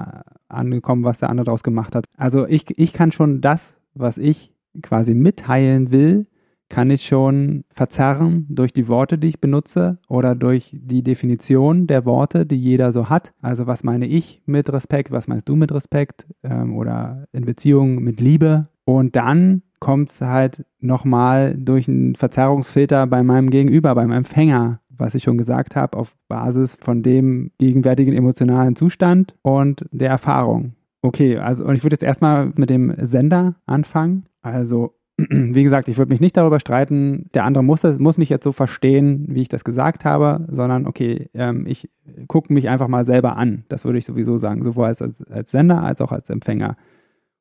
angekommen, 0.49 1.05
was 1.05 1.21
der 1.21 1.31
andere 1.31 1.45
daraus 1.45 1.63
gemacht 1.63 1.95
hat. 1.95 2.07
Also 2.17 2.47
ich, 2.47 2.79
ich 2.79 2.93
kann 2.93 3.13
schon 3.13 3.41
das, 3.41 3.77
was 3.95 4.19
ich 4.19 4.53
quasi 4.83 5.15
mitteilen 5.15 5.93
will, 5.93 6.27
kann 6.71 6.89
ich 6.89 7.05
schon 7.05 7.65
verzerren 7.75 8.47
durch 8.49 8.73
die 8.73 8.89
Worte, 8.89 9.19
die 9.19 9.29
ich 9.29 9.41
benutze 9.41 9.99
oder 10.09 10.35
durch 10.35 10.75
die 10.81 11.03
Definition 11.03 11.87
der 11.87 12.07
Worte, 12.07 12.47
die 12.47 12.57
jeder 12.57 12.93
so 12.93 13.11
hat. 13.11 13.35
Also 13.43 13.67
was 13.67 13.85
meine 13.85 14.07
ich 14.07 14.41
mit 14.47 14.73
Respekt, 14.73 15.11
was 15.11 15.29
meinst 15.29 15.49
du 15.49 15.57
mit 15.57 15.73
Respekt 15.73 16.27
ähm, 16.43 16.77
oder 16.77 17.27
in 17.33 17.45
Beziehungen 17.45 18.03
mit 18.03 18.21
Liebe. 18.21 18.69
Und 18.85 19.17
dann 19.17 19.63
kommt 19.81 20.11
es 20.11 20.21
halt 20.21 20.65
nochmal 20.79 21.57
durch 21.59 21.89
einen 21.89 22.15
Verzerrungsfilter 22.15 23.07
bei 23.07 23.23
meinem 23.23 23.51
Gegenüber, 23.51 23.95
beim 23.95 24.13
Empfänger, 24.13 24.81
was 24.89 25.15
ich 25.15 25.25
schon 25.25 25.39
gesagt 25.39 25.75
habe, 25.75 25.99
auf 25.99 26.15
Basis 26.29 26.75
von 26.75 27.03
dem 27.03 27.51
gegenwärtigen 27.59 28.15
emotionalen 28.15 28.77
Zustand 28.77 29.35
und 29.43 29.85
der 29.91 30.11
Erfahrung. 30.11 30.75
Okay, 31.03 31.39
also 31.39 31.65
und 31.65 31.75
ich 31.75 31.83
würde 31.83 31.95
jetzt 31.95 32.03
erstmal 32.03 32.53
mit 32.57 32.71
dem 32.71 32.95
Sender 32.99 33.57
anfangen. 33.67 34.27
Also 34.43 34.95
wie 35.31 35.63
gesagt, 35.63 35.89
ich 35.89 35.99
würde 35.99 36.13
mich 36.13 36.21
nicht 36.21 36.37
darüber 36.37 36.61
streiten, 36.61 37.29
der 37.35 37.45
andere 37.45 37.65
muss, 37.65 37.81
das, 37.81 37.99
muss 37.99 38.19
mich 38.19 38.29
jetzt 38.29 38.45
so 38.45 38.53
verstehen, 38.53 39.27
wie 39.29 39.43
ich 39.43 39.49
das 39.49 39.65
gesagt 39.65 40.05
habe, 40.05 40.45
sondern 40.49 40.87
okay, 40.87 41.29
ähm, 41.35 41.67
ich 41.67 41.91
gucke 42.29 42.53
mich 42.53 42.69
einfach 42.69 42.89
mal 42.89 43.05
selber 43.05 43.37
an. 43.37 43.65
Das 43.69 43.85
würde 43.85 43.99
ich 43.99 44.07
sowieso 44.07 44.39
sagen, 44.39 44.63
sowohl 44.63 44.87
als, 44.87 45.03
als, 45.03 45.23
als 45.31 45.51
Sender 45.51 45.83
als 45.83 46.01
auch 46.01 46.13
als 46.13 46.31
Empfänger. 46.31 46.77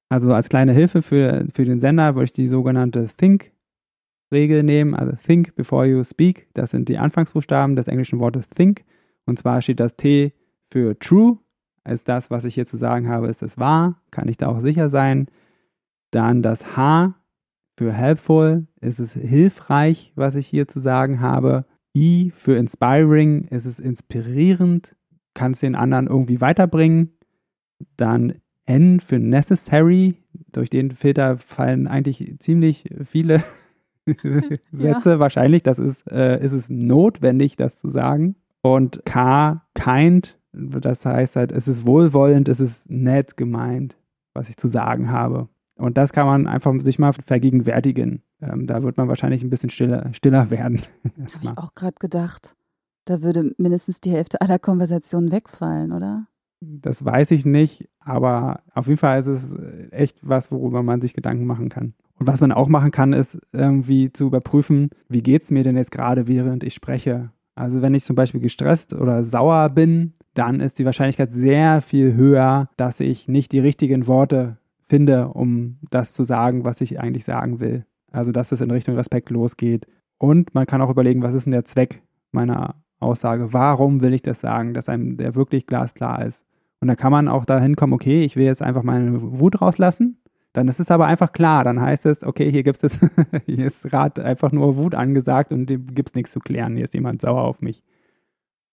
Also 0.09 0.33
als 0.33 0.49
kleine 0.49 0.73
Hilfe 0.73 1.01
für, 1.01 1.45
für 1.53 1.65
den 1.65 1.79
Sender 1.79 2.15
würde 2.15 2.25
ich 2.25 2.33
die 2.33 2.47
sogenannte 2.47 3.05
Think-Regel 3.05 4.63
nehmen, 4.63 4.95
also 4.95 5.13
Think 5.23 5.55
before 5.55 5.85
you 5.85 6.03
speak. 6.03 6.47
Das 6.53 6.71
sind 6.71 6.89
die 6.89 6.97
Anfangsbuchstaben 6.97 7.75
des 7.75 7.87
englischen 7.87 8.19
Wortes 8.19 8.49
Think. 8.49 8.83
Und 9.25 9.37
zwar 9.37 9.61
steht 9.61 9.79
das 9.79 9.95
T 9.95 10.33
für 10.71 10.97
True, 10.97 11.37
als 11.83 12.03
das, 12.03 12.29
was 12.29 12.45
ich 12.45 12.55
hier 12.55 12.65
zu 12.65 12.77
sagen 12.77 13.09
habe, 13.09 13.27
ist 13.27 13.41
es 13.41 13.57
wahr, 13.57 14.01
kann 14.11 14.27
ich 14.27 14.37
da 14.37 14.47
auch 14.47 14.59
sicher 14.59 14.89
sein. 14.89 15.27
Dann 16.11 16.41
das 16.41 16.77
H 16.77 17.15
für 17.79 17.93
helpful, 17.93 18.67
ist 18.81 18.99
es 18.99 19.13
hilfreich, 19.13 20.11
was 20.17 20.35
ich 20.35 20.47
hier 20.47 20.67
zu 20.67 20.81
sagen 20.81 21.21
habe. 21.21 21.63
I 21.95 22.33
für 22.35 22.57
inspiring, 22.57 23.45
ist 23.45 23.65
es 23.65 23.79
inspirierend, 23.79 24.97
kann 25.33 25.53
es 25.53 25.61
den 25.61 25.75
anderen 25.75 26.07
irgendwie 26.07 26.41
weiterbringen. 26.41 27.13
Dann 27.95 28.33
N 28.65 28.99
für 28.99 29.17
necessary, 29.17 30.15
durch 30.51 30.69
den 30.69 30.91
Filter 30.91 31.37
fallen 31.37 31.87
eigentlich 31.87 32.35
ziemlich 32.39 32.83
viele 33.05 33.41
Sätze 34.73 35.11
ja. 35.11 35.19
wahrscheinlich. 35.19 35.63
Das 35.63 35.79
ist, 35.79 36.05
äh, 36.11 36.43
ist 36.43 36.51
es 36.51 36.69
notwendig, 36.69 37.55
das 37.55 37.79
zu 37.79 37.87
sagen. 37.87 38.35
Und 38.61 39.03
K, 39.05 39.65
kind, 39.73 40.37
das 40.51 41.05
heißt 41.05 41.37
halt, 41.37 41.53
es 41.53 41.69
ist 41.69 41.87
wohlwollend, 41.87 42.49
es 42.49 42.59
ist 42.59 42.89
nett 42.89 43.37
gemeint, 43.37 43.95
was 44.33 44.49
ich 44.49 44.57
zu 44.57 44.67
sagen 44.67 45.11
habe. 45.11 45.47
Und 45.79 45.97
das 45.97 46.11
kann 46.11 46.27
man 46.27 46.45
einfach 46.45 46.73
sich 46.81 46.99
mal 46.99 47.13
vergegenwärtigen. 47.13 48.21
Ähm, 48.41 48.67
da 48.67 48.83
wird 48.83 48.97
man 48.97 49.07
wahrscheinlich 49.07 49.43
ein 49.43 49.49
bisschen 49.49 49.69
stiller, 49.69 50.13
stiller 50.13 50.49
werden. 50.49 50.81
Habe 51.33 51.43
ich 51.43 51.57
auch 51.57 51.73
gerade 51.73 51.95
gedacht. 51.99 52.55
Da 53.05 53.21
würde 53.21 53.53
mindestens 53.57 54.01
die 54.01 54.11
Hälfte 54.11 54.41
aller 54.41 54.59
Konversationen 54.59 55.31
wegfallen, 55.31 55.93
oder? 55.93 56.27
Das 56.59 57.05
weiß 57.05 57.31
ich 57.31 57.45
nicht, 57.45 57.87
aber 57.99 58.61
auf 58.73 58.87
jeden 58.87 58.97
Fall 58.97 59.19
ist 59.19 59.27
es 59.27 59.55
echt 59.91 60.19
was, 60.21 60.51
worüber 60.51 60.83
man 60.83 61.01
sich 61.01 61.13
Gedanken 61.13 61.45
machen 61.45 61.69
kann. 61.69 61.93
Und 62.19 62.27
was 62.27 62.41
man 62.41 62.51
auch 62.51 62.67
machen 62.67 62.91
kann, 62.91 63.13
ist 63.13 63.39
irgendwie 63.53 64.11
zu 64.11 64.27
überprüfen, 64.27 64.89
wie 65.07 65.23
geht 65.23 65.43
es 65.43 65.51
mir 65.51 65.63
denn 65.63 65.77
jetzt 65.77 65.91
gerade, 65.91 66.27
während 66.27 66.65
ich 66.65 66.73
spreche. 66.73 67.31
Also 67.55 67.81
wenn 67.81 67.93
ich 67.93 68.03
zum 68.03 68.17
Beispiel 68.17 68.41
gestresst 68.41 68.93
oder 68.93 69.23
sauer 69.23 69.69
bin, 69.69 70.13
dann 70.33 70.59
ist 70.59 70.79
die 70.79 70.85
Wahrscheinlichkeit 70.85 71.31
sehr 71.31 71.81
viel 71.81 72.13
höher, 72.15 72.69
dass 72.75 72.99
ich 72.99 73.27
nicht 73.29 73.53
die 73.53 73.59
richtigen 73.59 74.07
Worte 74.07 74.57
finde, 74.89 75.29
um 75.29 75.77
das 75.91 76.13
zu 76.13 76.23
sagen, 76.23 76.65
was 76.65 76.81
ich 76.81 76.99
eigentlich 76.99 77.23
sagen 77.23 77.59
will. 77.59 77.85
Also, 78.11 78.31
dass 78.31 78.51
es 78.51 78.61
in 78.61 78.71
Richtung 78.71 78.95
Respekt 78.95 79.29
losgeht. 79.29 79.85
Und 80.17 80.53
man 80.53 80.65
kann 80.65 80.81
auch 80.81 80.89
überlegen, 80.89 81.21
was 81.21 81.33
ist 81.33 81.45
denn 81.45 81.51
der 81.51 81.65
Zweck 81.65 82.01
meiner 82.31 82.75
Aussage? 82.99 83.53
Warum 83.53 84.01
will 84.01 84.13
ich 84.13 84.23
das 84.23 84.39
sagen, 84.39 84.73
dass 84.73 84.89
einem 84.89 85.17
der 85.17 85.35
wirklich 85.35 85.67
glasklar 85.67 86.25
ist? 86.25 86.45
Und 86.81 86.87
da 86.87 86.95
kann 86.95 87.11
man 87.11 87.27
auch 87.27 87.45
dahin 87.45 87.75
kommen, 87.75 87.93
okay, 87.93 88.23
ich 88.23 88.35
will 88.35 88.45
jetzt 88.45 88.61
einfach 88.61 88.83
meine 88.83 89.21
Wut 89.39 89.61
rauslassen. 89.61 90.17
Dann 90.53 90.67
ist 90.67 90.79
es 90.79 90.89
aber 90.89 91.05
einfach 91.05 91.31
klar. 91.31 91.63
Dann 91.63 91.79
heißt 91.79 92.05
es, 92.05 92.23
okay, 92.23 92.51
hier 92.51 92.63
gibt 92.63 92.83
es, 92.83 92.99
hier 93.45 93.65
ist 93.65 93.83
gerade 93.83 94.23
einfach 94.23 94.51
nur 94.51 94.77
Wut 94.77 94.95
angesagt 94.95 95.51
und 95.51 95.67
dem 95.67 95.87
gibt 95.87 96.09
es 96.09 96.15
nichts 96.15 96.31
zu 96.31 96.39
klären. 96.39 96.75
Hier 96.75 96.85
ist 96.85 96.93
jemand 96.93 97.21
sauer 97.21 97.43
auf 97.43 97.61
mich. 97.61 97.83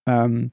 Ähm, 0.07 0.53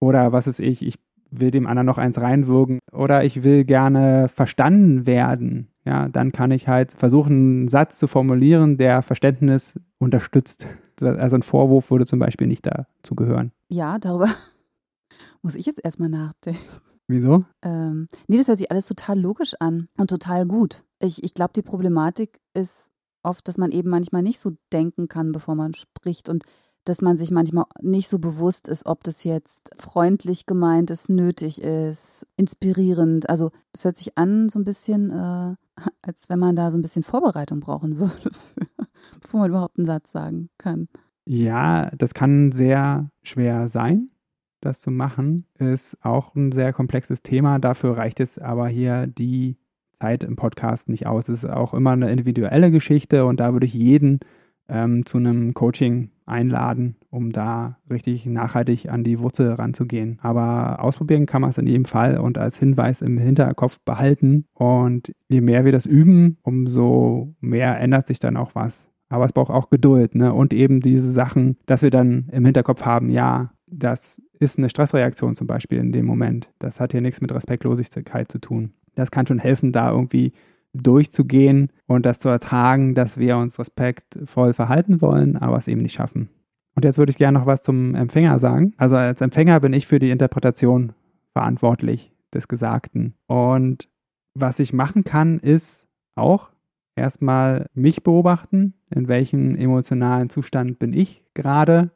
oder 0.00 0.32
was 0.32 0.46
ist 0.46 0.60
ich, 0.60 0.84
ich 0.84 0.98
will 1.40 1.50
dem 1.50 1.66
anderen 1.66 1.86
noch 1.86 1.98
eins 1.98 2.20
reinwürgen 2.20 2.78
oder 2.92 3.24
ich 3.24 3.42
will 3.42 3.64
gerne 3.64 4.28
verstanden 4.28 5.06
werden, 5.06 5.68
ja, 5.84 6.08
dann 6.08 6.32
kann 6.32 6.50
ich 6.50 6.68
halt 6.68 6.92
versuchen, 6.92 7.32
einen 7.32 7.68
Satz 7.68 7.98
zu 7.98 8.06
formulieren, 8.06 8.78
der 8.78 9.02
Verständnis 9.02 9.74
unterstützt. 9.98 10.66
Also 11.00 11.36
ein 11.36 11.42
Vorwurf 11.42 11.90
würde 11.90 12.06
zum 12.06 12.18
Beispiel 12.18 12.46
nicht 12.46 12.66
dazu 12.66 13.14
gehören. 13.14 13.52
Ja, 13.68 13.98
darüber 13.98 14.28
muss 15.42 15.54
ich 15.54 15.66
jetzt 15.66 15.84
erstmal 15.84 16.08
nachdenken. 16.08 16.60
Wieso? 17.06 17.44
Ähm, 17.62 18.08
nee, 18.28 18.38
das 18.38 18.48
hört 18.48 18.58
sich 18.58 18.70
alles 18.70 18.86
total 18.86 19.20
logisch 19.20 19.54
an 19.60 19.88
und 19.98 20.08
total 20.08 20.46
gut. 20.46 20.84
Ich, 21.00 21.22
ich 21.22 21.34
glaube, 21.34 21.52
die 21.54 21.62
Problematik 21.62 22.40
ist 22.54 22.90
oft, 23.22 23.46
dass 23.46 23.58
man 23.58 23.72
eben 23.72 23.90
manchmal 23.90 24.22
nicht 24.22 24.38
so 24.38 24.52
denken 24.72 25.08
kann, 25.08 25.32
bevor 25.32 25.54
man 25.54 25.74
spricht. 25.74 26.28
Und 26.28 26.44
dass 26.84 27.00
man 27.00 27.16
sich 27.16 27.30
manchmal 27.30 27.64
nicht 27.80 28.08
so 28.08 28.18
bewusst 28.18 28.68
ist, 28.68 28.86
ob 28.86 29.02
das 29.04 29.24
jetzt 29.24 29.70
freundlich 29.78 30.46
gemeint 30.46 30.90
ist, 30.90 31.08
nötig 31.08 31.62
ist, 31.62 32.26
inspirierend. 32.36 33.28
Also 33.28 33.50
es 33.72 33.84
hört 33.84 33.96
sich 33.96 34.18
an 34.18 34.48
so 34.48 34.58
ein 34.58 34.64
bisschen, 34.64 35.10
äh, 35.10 35.54
als 36.02 36.28
wenn 36.28 36.38
man 36.38 36.56
da 36.56 36.70
so 36.70 36.78
ein 36.78 36.82
bisschen 36.82 37.02
Vorbereitung 37.02 37.60
brauchen 37.60 37.98
würde, 37.98 38.30
bevor 39.20 39.40
man 39.40 39.50
überhaupt 39.50 39.78
einen 39.78 39.86
Satz 39.86 40.12
sagen 40.12 40.50
kann. 40.58 40.88
Ja, 41.26 41.90
das 41.96 42.12
kann 42.12 42.52
sehr 42.52 43.10
schwer 43.22 43.68
sein, 43.68 44.10
das 44.60 44.80
zu 44.80 44.90
machen. 44.90 45.46
Ist 45.58 45.96
auch 46.04 46.34
ein 46.34 46.52
sehr 46.52 46.74
komplexes 46.74 47.22
Thema. 47.22 47.58
Dafür 47.58 47.96
reicht 47.96 48.20
es 48.20 48.38
aber 48.38 48.68
hier 48.68 49.06
die 49.06 49.56
Zeit 49.98 50.22
im 50.22 50.36
Podcast 50.36 50.90
nicht 50.90 51.06
aus. 51.06 51.30
Es 51.30 51.44
ist 51.44 51.50
auch 51.50 51.72
immer 51.72 51.92
eine 51.92 52.10
individuelle 52.10 52.70
Geschichte 52.70 53.24
und 53.24 53.40
da 53.40 53.54
würde 53.54 53.64
ich 53.64 53.72
jeden 53.72 54.20
ähm, 54.68 55.06
zu 55.06 55.18
einem 55.18 55.54
Coaching 55.54 56.10
einladen, 56.26 56.96
um 57.10 57.32
da 57.32 57.78
richtig 57.90 58.26
nachhaltig 58.26 58.88
an 58.88 59.04
die 59.04 59.18
Wurzel 59.18 59.52
ranzugehen. 59.52 60.18
Aber 60.22 60.82
ausprobieren 60.82 61.26
kann 61.26 61.42
man 61.42 61.50
es 61.50 61.58
in 61.58 61.66
jedem 61.66 61.84
Fall 61.84 62.18
und 62.18 62.38
als 62.38 62.58
Hinweis 62.58 63.02
im 63.02 63.18
Hinterkopf 63.18 63.78
behalten. 63.84 64.46
Und 64.54 65.12
je 65.28 65.40
mehr 65.40 65.64
wir 65.64 65.72
das 65.72 65.86
üben, 65.86 66.38
umso 66.42 67.34
mehr 67.40 67.78
ändert 67.78 68.06
sich 68.06 68.20
dann 68.20 68.36
auch 68.36 68.54
was. 68.54 68.88
Aber 69.08 69.26
es 69.26 69.32
braucht 69.32 69.50
auch 69.50 69.70
Geduld 69.70 70.14
ne? 70.14 70.32
und 70.32 70.52
eben 70.52 70.80
diese 70.80 71.12
Sachen, 71.12 71.56
dass 71.66 71.82
wir 71.82 71.90
dann 71.90 72.28
im 72.32 72.44
Hinterkopf 72.44 72.84
haben, 72.84 73.10
ja, 73.10 73.52
das 73.66 74.20
ist 74.38 74.58
eine 74.58 74.68
Stressreaktion 74.68 75.34
zum 75.34 75.46
Beispiel 75.46 75.78
in 75.78 75.92
dem 75.92 76.06
Moment. 76.06 76.50
Das 76.58 76.80
hat 76.80 76.92
hier 76.92 77.00
nichts 77.00 77.20
mit 77.20 77.32
Respektlosigkeit 77.32 78.30
zu 78.30 78.38
tun. 78.38 78.72
Das 78.94 79.10
kann 79.10 79.26
schon 79.26 79.38
helfen, 79.38 79.72
da 79.72 79.90
irgendwie 79.90 80.32
durchzugehen 80.74 81.70
und 81.86 82.04
das 82.04 82.18
zu 82.18 82.28
ertragen, 82.28 82.94
dass 82.94 83.18
wir 83.18 83.36
uns 83.36 83.58
respektvoll 83.58 84.52
verhalten 84.52 85.00
wollen, 85.00 85.36
aber 85.36 85.56
es 85.56 85.68
eben 85.68 85.82
nicht 85.82 85.94
schaffen. 85.94 86.28
Und 86.74 86.84
jetzt 86.84 86.98
würde 86.98 87.10
ich 87.10 87.18
gerne 87.18 87.38
noch 87.38 87.46
was 87.46 87.62
zum 87.62 87.94
Empfänger 87.94 88.38
sagen. 88.38 88.74
Also 88.76 88.96
als 88.96 89.20
Empfänger 89.20 89.60
bin 89.60 89.72
ich 89.72 89.86
für 89.86 90.00
die 90.00 90.10
Interpretation 90.10 90.92
verantwortlich 91.32 92.12
des 92.32 92.48
Gesagten. 92.48 93.14
Und 93.26 93.88
was 94.34 94.58
ich 94.58 94.72
machen 94.72 95.04
kann, 95.04 95.38
ist 95.38 95.88
auch 96.16 96.50
erstmal 96.96 97.66
mich 97.74 98.02
beobachten, 98.02 98.74
in 98.90 99.08
welchem 99.08 99.54
emotionalen 99.54 100.30
Zustand 100.30 100.78
bin 100.78 100.92
ich 100.92 101.24
gerade, 101.34 101.92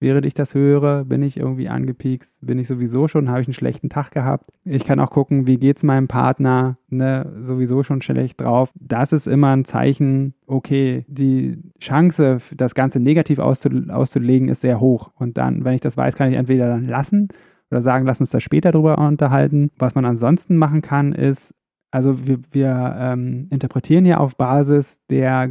während 0.00 0.26
ich 0.26 0.34
das 0.34 0.54
höre, 0.54 1.04
bin 1.04 1.22
ich 1.22 1.36
irgendwie 1.36 1.68
angepiekst, 1.68 2.38
bin 2.40 2.58
ich 2.58 2.66
sowieso 2.66 3.06
schon, 3.06 3.28
habe 3.28 3.42
ich 3.42 3.46
einen 3.46 3.54
schlechten 3.54 3.90
Tag 3.90 4.10
gehabt. 4.10 4.50
Ich 4.64 4.84
kann 4.84 4.98
auch 4.98 5.10
gucken, 5.10 5.46
wie 5.46 5.58
geht 5.58 5.76
es 5.76 5.82
meinem 5.82 6.08
Partner, 6.08 6.78
ne, 6.88 7.30
sowieso 7.42 7.82
schon 7.82 8.00
schlecht 8.00 8.40
drauf. 8.40 8.70
Das 8.74 9.12
ist 9.12 9.26
immer 9.26 9.54
ein 9.54 9.66
Zeichen, 9.66 10.34
okay, 10.46 11.04
die 11.06 11.58
Chance, 11.78 12.38
das 12.56 12.74
Ganze 12.74 12.98
negativ 12.98 13.38
auszulegen, 13.38 14.48
ist 14.48 14.62
sehr 14.62 14.80
hoch. 14.80 15.10
Und 15.14 15.36
dann, 15.36 15.64
wenn 15.64 15.74
ich 15.74 15.82
das 15.82 15.96
weiß, 15.96 16.16
kann 16.16 16.30
ich 16.30 16.36
entweder 16.36 16.68
dann 16.68 16.88
lassen 16.88 17.28
oder 17.70 17.82
sagen, 17.82 18.06
lass 18.06 18.20
uns 18.20 18.30
da 18.30 18.40
später 18.40 18.72
drüber 18.72 18.98
unterhalten. 18.98 19.70
Was 19.78 19.94
man 19.94 20.06
ansonsten 20.06 20.56
machen 20.56 20.80
kann, 20.80 21.12
ist, 21.12 21.54
also 21.90 22.26
wir, 22.26 22.38
wir 22.50 22.96
ähm, 22.98 23.48
interpretieren 23.50 24.06
ja 24.06 24.16
auf 24.18 24.36
Basis 24.36 25.00
der 25.10 25.50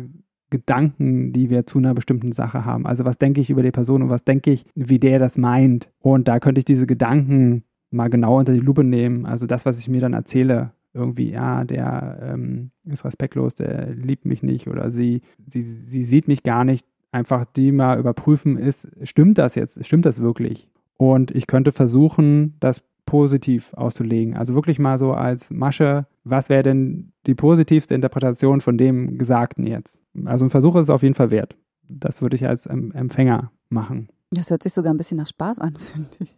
Gedanken, 0.49 1.33
die 1.33 1.49
wir 1.49 1.65
zu 1.65 1.77
einer 1.77 1.93
bestimmten 1.93 2.31
Sache 2.31 2.65
haben. 2.65 2.85
Also 2.85 3.05
was 3.05 3.17
denke 3.17 3.41
ich 3.41 3.49
über 3.49 3.63
die 3.63 3.71
Person 3.71 4.01
und 4.03 4.09
was 4.09 4.23
denke 4.23 4.51
ich, 4.51 4.65
wie 4.75 4.99
der 4.99 5.19
das 5.19 5.37
meint. 5.37 5.89
Und 5.99 6.27
da 6.27 6.39
könnte 6.39 6.59
ich 6.59 6.65
diese 6.65 6.87
Gedanken 6.87 7.63
mal 7.91 8.09
genau 8.09 8.39
unter 8.39 8.53
die 8.53 8.59
Lupe 8.59 8.83
nehmen. 8.83 9.25
Also 9.25 9.47
das, 9.47 9.65
was 9.65 9.79
ich 9.79 9.89
mir 9.89 10.01
dann 10.01 10.13
erzähle, 10.13 10.71
irgendwie, 10.93 11.31
ja, 11.31 11.63
der 11.65 12.19
ähm, 12.21 12.71
ist 12.83 13.05
respektlos, 13.05 13.55
der 13.55 13.89
liebt 13.93 14.25
mich 14.25 14.41
nicht 14.41 14.67
oder 14.67 14.89
sie, 14.89 15.21
sie, 15.47 15.61
sie 15.61 16.03
sieht 16.03 16.27
mich 16.27 16.43
gar 16.43 16.63
nicht. 16.63 16.85
Einfach 17.11 17.45
die 17.45 17.71
mal 17.71 17.99
überprüfen, 17.99 18.57
ist, 18.57 18.87
stimmt 19.03 19.39
das 19.39 19.55
jetzt? 19.55 19.83
Stimmt 19.83 20.05
das 20.05 20.21
wirklich? 20.21 20.69
Und 20.97 21.31
ich 21.31 21.47
könnte 21.47 21.71
versuchen, 21.71 22.55
das 22.59 22.83
positiv 23.05 23.73
auszulegen. 23.73 24.37
Also 24.37 24.53
wirklich 24.53 24.77
mal 24.77 24.99
so 24.99 25.13
als 25.13 25.49
Masche, 25.49 26.05
was 26.29 26.49
wäre 26.49 26.63
denn 26.63 27.11
die 27.25 27.35
positivste 27.35 27.93
Interpretation 27.93 28.61
von 28.61 28.77
dem 28.77 29.17
Gesagten 29.17 29.65
jetzt? 29.65 29.99
Also 30.25 30.45
ein 30.45 30.49
Versuch 30.49 30.75
ist 30.75 30.83
es 30.83 30.89
auf 30.89 31.03
jeden 31.03 31.15
Fall 31.15 31.31
wert. 31.31 31.55
Das 31.87 32.21
würde 32.21 32.35
ich 32.35 32.47
als 32.47 32.65
Empfänger 32.65 33.51
machen. 33.69 34.09
Das 34.31 34.49
hört 34.49 34.63
sich 34.63 34.73
sogar 34.73 34.93
ein 34.93 34.97
bisschen 34.97 35.17
nach 35.17 35.27
Spaß 35.27 35.59
an, 35.59 35.75
finde 35.77 36.09
ich. 36.19 36.35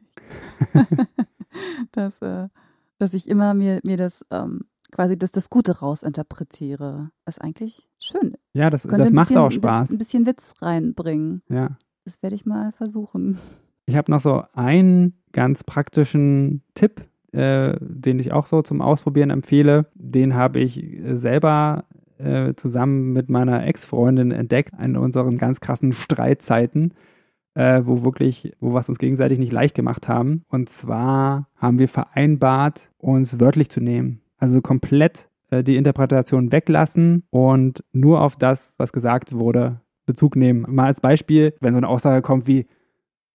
dass, 1.91 2.21
äh, 2.21 2.47
dass 2.97 3.13
ich 3.13 3.27
immer 3.27 3.53
mir, 3.53 3.79
mir 3.83 3.97
das 3.97 4.25
ähm, 4.31 4.61
quasi 4.91 5.17
das, 5.17 5.31
das 5.31 5.49
Gute 5.49 5.79
rausinterpretiere. 5.79 7.11
Ist 7.25 7.41
eigentlich 7.41 7.89
schön. 7.99 8.35
Ja, 8.53 8.69
das, 8.69 8.83
das 8.83 9.11
macht 9.11 9.29
bisschen, 9.29 9.41
auch 9.41 9.51
Spaß. 9.51 9.91
Ein 9.91 9.97
bisschen 9.97 10.25
Witz 10.25 10.53
reinbringen. 10.61 11.41
Ja. 11.49 11.77
Das 12.05 12.21
werde 12.21 12.35
ich 12.35 12.45
mal 12.45 12.71
versuchen. 12.73 13.37
Ich 13.85 13.95
habe 13.95 14.11
noch 14.11 14.21
so 14.21 14.43
einen 14.53 15.21
ganz 15.31 15.63
praktischen 15.63 16.63
Tipp, 16.75 17.05
äh, 17.31 17.75
den 17.79 18.19
ich 18.19 18.31
auch 18.31 18.45
so 18.45 18.61
zum 18.61 18.81
Ausprobieren 18.81 19.29
empfehle. 19.29 19.85
Den 19.95 20.35
habe 20.35 20.59
ich 20.59 20.85
selber 21.05 21.85
äh, 22.17 22.53
zusammen 22.55 23.13
mit 23.13 23.29
meiner 23.29 23.65
Ex-Freundin 23.65 24.31
entdeckt 24.31 24.73
in 24.81 24.95
unseren 24.95 25.37
ganz 25.37 25.59
krassen 25.59 25.91
Streitzeiten, 25.93 26.93
äh, 27.53 27.81
wo 27.83 28.03
wirklich, 28.03 28.53
wo 28.59 28.73
wir 28.73 28.87
uns 28.87 28.99
gegenseitig 28.99 29.39
nicht 29.39 29.51
leicht 29.51 29.75
gemacht 29.75 30.07
haben. 30.07 30.43
Und 30.49 30.69
zwar 30.69 31.47
haben 31.55 31.79
wir 31.79 31.89
vereinbart, 31.89 32.89
uns 32.97 33.39
wörtlich 33.39 33.69
zu 33.69 33.81
nehmen. 33.81 34.21
Also 34.37 34.61
komplett 34.61 35.27
äh, 35.51 35.63
die 35.63 35.77
Interpretation 35.77 36.51
weglassen 36.51 37.23
und 37.29 37.83
nur 37.91 38.21
auf 38.21 38.35
das, 38.35 38.75
was 38.77 38.93
gesagt 38.93 39.33
wurde, 39.33 39.81
Bezug 40.05 40.35
nehmen. 40.35 40.65
Mal 40.67 40.87
als 40.87 41.01
Beispiel, 41.01 41.53
wenn 41.59 41.73
so 41.73 41.77
eine 41.77 41.87
Aussage 41.87 42.21
kommt 42.21 42.47
wie, 42.47 42.67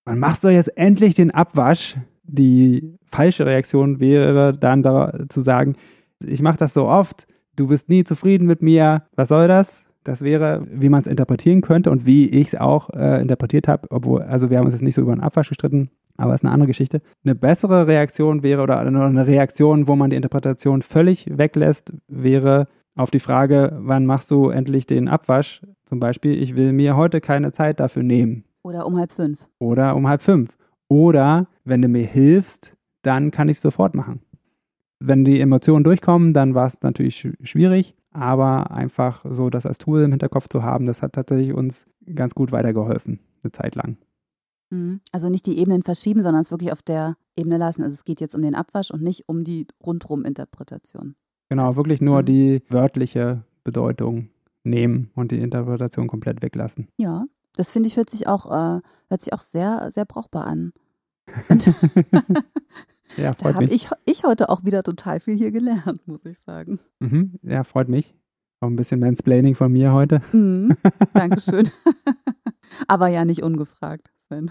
man 0.04 0.18
macht 0.18 0.44
doch 0.44 0.50
jetzt 0.50 0.76
endlich 0.76 1.14
den 1.14 1.30
Abwasch. 1.30 1.96
Die 2.28 2.96
falsche 3.04 3.46
Reaktion 3.46 4.00
wäre 4.00 4.52
dann 4.52 4.82
da, 4.82 5.12
zu 5.28 5.40
sagen, 5.40 5.76
ich 6.24 6.42
mache 6.42 6.58
das 6.58 6.74
so 6.74 6.86
oft, 6.86 7.26
du 7.56 7.68
bist 7.68 7.88
nie 7.88 8.04
zufrieden 8.04 8.46
mit 8.46 8.62
mir, 8.62 9.04
was 9.14 9.28
soll 9.28 9.48
das? 9.48 9.82
Das 10.04 10.22
wäre, 10.22 10.64
wie 10.70 10.88
man 10.88 11.00
es 11.00 11.06
interpretieren 11.06 11.62
könnte 11.62 11.90
und 11.90 12.06
wie 12.06 12.28
ich 12.28 12.48
es 12.48 12.54
auch 12.54 12.90
äh, 12.90 13.20
interpretiert 13.20 13.66
habe, 13.66 13.88
obwohl, 13.90 14.22
also 14.22 14.50
wir 14.50 14.58
haben 14.58 14.66
uns 14.66 14.74
jetzt 14.74 14.82
nicht 14.82 14.94
so 14.94 15.02
über 15.02 15.14
den 15.14 15.20
Abwasch 15.20 15.48
gestritten, 15.48 15.90
aber 16.16 16.32
es 16.32 16.40
ist 16.40 16.44
eine 16.44 16.52
andere 16.52 16.68
Geschichte. 16.68 17.02
Eine 17.24 17.34
bessere 17.34 17.86
Reaktion 17.86 18.42
wäre, 18.42 18.62
oder 18.62 18.78
eine 18.78 19.26
Reaktion, 19.26 19.88
wo 19.88 19.96
man 19.96 20.10
die 20.10 20.16
Interpretation 20.16 20.82
völlig 20.82 21.26
weglässt, 21.36 21.92
wäre 22.06 22.68
auf 22.94 23.10
die 23.10 23.20
Frage, 23.20 23.76
wann 23.80 24.06
machst 24.06 24.30
du 24.30 24.48
endlich 24.48 24.86
den 24.86 25.08
Abwasch? 25.08 25.62
Zum 25.84 26.00
Beispiel, 26.00 26.40
ich 26.40 26.56
will 26.56 26.72
mir 26.72 26.96
heute 26.96 27.20
keine 27.20 27.52
Zeit 27.52 27.80
dafür 27.80 28.02
nehmen. 28.02 28.44
Oder 28.62 28.86
um 28.86 28.96
halb 28.96 29.12
fünf. 29.12 29.48
Oder 29.58 29.94
um 29.94 30.08
halb 30.08 30.22
fünf. 30.22 30.56
Oder 30.88 31.48
wenn 31.64 31.82
du 31.82 31.88
mir 31.88 32.06
hilfst, 32.06 32.76
dann 33.02 33.30
kann 33.30 33.48
ich 33.48 33.56
es 33.56 33.62
sofort 33.62 33.94
machen. 33.94 34.20
Wenn 34.98 35.24
die 35.24 35.40
Emotionen 35.40 35.84
durchkommen, 35.84 36.32
dann 36.32 36.54
war 36.54 36.66
es 36.66 36.80
natürlich 36.82 37.28
schwierig, 37.42 37.94
aber 38.10 38.70
einfach 38.70 39.24
so 39.28 39.50
das 39.50 39.66
als 39.66 39.78
Tool 39.78 40.02
im 40.02 40.10
Hinterkopf 40.10 40.48
zu 40.48 40.62
haben, 40.62 40.86
das 40.86 41.02
hat 41.02 41.12
tatsächlich 41.12 41.52
uns 41.52 41.86
ganz 42.14 42.34
gut 42.34 42.50
weitergeholfen, 42.50 43.20
eine 43.42 43.52
Zeit 43.52 43.74
lang. 43.74 43.98
Mhm. 44.70 45.00
Also 45.12 45.28
nicht 45.28 45.46
die 45.46 45.58
Ebenen 45.58 45.82
verschieben, 45.82 46.22
sondern 46.22 46.40
es 46.40 46.50
wirklich 46.50 46.72
auf 46.72 46.82
der 46.82 47.16
Ebene 47.36 47.58
lassen. 47.58 47.82
Also 47.82 47.94
es 47.94 48.04
geht 48.04 48.20
jetzt 48.20 48.34
um 48.34 48.42
den 48.42 48.54
Abwasch 48.54 48.90
und 48.90 49.02
nicht 49.02 49.28
um 49.28 49.44
die 49.44 49.66
Rundrum-Interpretation. 49.84 51.14
Genau, 51.48 51.76
wirklich 51.76 52.00
nur 52.00 52.22
mhm. 52.22 52.26
die 52.26 52.62
wörtliche 52.68 53.44
Bedeutung 53.64 54.30
nehmen 54.64 55.10
und 55.14 55.30
die 55.30 55.40
Interpretation 55.40 56.08
komplett 56.08 56.42
weglassen. 56.42 56.88
Ja, 56.98 57.26
das 57.56 57.70
finde 57.70 57.88
ich 57.88 57.96
hört 57.96 58.10
sich 58.10 58.28
auch, 58.28 58.46
äh, 58.46 58.80
hört 59.08 59.20
sich 59.20 59.32
auch 59.32 59.40
sehr, 59.40 59.90
sehr 59.90 60.04
brauchbar 60.04 60.46
an. 60.46 60.72
ja, 63.16 63.32
freut 63.32 63.40
da 63.40 63.54
habe 63.54 63.64
ich, 63.64 63.88
ich 64.04 64.24
heute 64.24 64.48
auch 64.48 64.64
wieder 64.64 64.84
total 64.84 65.18
viel 65.18 65.36
hier 65.36 65.50
gelernt, 65.50 66.06
muss 66.06 66.24
ich 66.24 66.38
sagen. 66.38 66.78
Mhm, 67.00 67.40
ja, 67.42 67.64
freut 67.64 67.88
mich. 67.88 68.14
Auch 68.60 68.68
ein 68.68 68.76
bisschen 68.76 69.00
Mansplaining 69.00 69.54
von 69.54 69.72
mir 69.72 69.92
heute. 69.92 70.22
Mhm, 70.32 70.72
Dankeschön. 71.14 71.68
Aber 72.88 73.08
ja, 73.08 73.24
nicht 73.24 73.42
ungefragt, 73.42 74.10
Sven. 74.18 74.50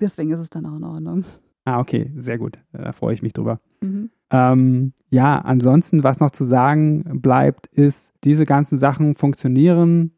Deswegen 0.00 0.30
ist 0.30 0.40
es 0.40 0.50
dann 0.50 0.66
auch 0.66 0.76
in 0.76 0.84
Ordnung. 0.84 1.24
Ah, 1.64 1.80
okay, 1.80 2.12
sehr 2.16 2.38
gut. 2.38 2.58
Da 2.72 2.92
freue 2.92 3.14
ich 3.14 3.22
mich 3.22 3.32
drüber. 3.32 3.60
Mhm. 3.80 4.10
Ähm, 4.30 4.92
ja, 5.08 5.38
ansonsten, 5.38 6.02
was 6.04 6.20
noch 6.20 6.30
zu 6.30 6.44
sagen 6.44 7.20
bleibt, 7.20 7.66
ist, 7.68 8.12
diese 8.24 8.46
ganzen 8.46 8.78
Sachen 8.78 9.16
funktionieren 9.16 10.12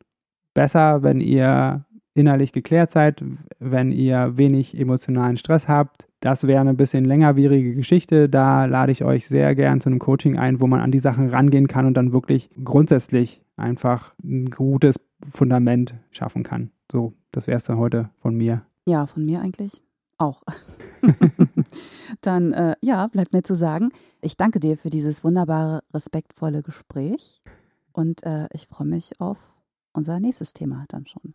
besser, 0.55 1.03
wenn 1.03 1.21
ihr 1.21 1.87
innerlich 2.19 2.53
geklärt 2.53 2.91
seid, 2.91 3.23
wenn 3.59 3.93
ihr 3.93 4.37
wenig 4.37 4.79
emotionalen 4.79 5.37
Stress 5.37 5.69
habt. 5.69 6.09
Das 6.21 6.47
wäre 6.47 6.61
eine 6.61 6.75
bisschen 6.75 7.05
längerwierige 7.05 7.75
Geschichte. 7.75 8.29
Da 8.29 8.65
lade 8.65 8.93
ich 8.93 9.05
euch 9.05 9.29
sehr 9.29 9.55
gern 9.55 9.81
zu 9.81 9.89
einem 9.89 10.01
Coaching 10.01 10.37
ein, 10.37 10.61
wo 10.61 10.67
man 10.67 10.81
an 10.81 10.91
die 10.91 10.99
Sachen 10.99 11.29
rangehen 11.29 11.69
kann 11.69 11.87
und 11.87 11.95
dann 11.95 12.13
wirklich 12.13 12.51
grundsätzlich 12.63 13.43
einfach 13.57 14.15
ein 14.23 14.51
gutes 14.51 14.97
Fundament 15.31 15.95
schaffen 16.11 16.43
kann. 16.43 16.71
So, 16.91 17.15
das 17.31 17.47
wäre 17.47 17.59
es 17.59 17.65
dann 17.65 17.79
heute 17.79 18.11
von 18.21 18.35
mir. 18.35 18.63
Ja, 18.87 19.07
von 19.07 19.25
mir 19.25 19.41
eigentlich 19.41 19.83
auch. 20.17 20.43
dann, 22.21 22.53
äh, 22.53 22.75
ja, 22.81 23.07
bleibt 23.07 23.33
mir 23.33 23.43
zu 23.43 23.55
sagen, 23.55 23.91
ich 24.21 24.37
danke 24.37 24.61
dir 24.61 24.77
für 24.77 24.91
dieses 24.91 25.23
wunderbare, 25.23 25.83
respektvolle 25.95 26.63
Gespräch 26.63 27.41
und 27.93 28.25
äh, 28.25 28.49
ich 28.53 28.67
freue 28.67 28.89
mich 28.89 29.21
auf 29.21 29.55
unser 29.93 30.21
nächstes 30.21 30.53
Thema 30.53 30.85
dann 30.89 31.07
schon. 31.07 31.35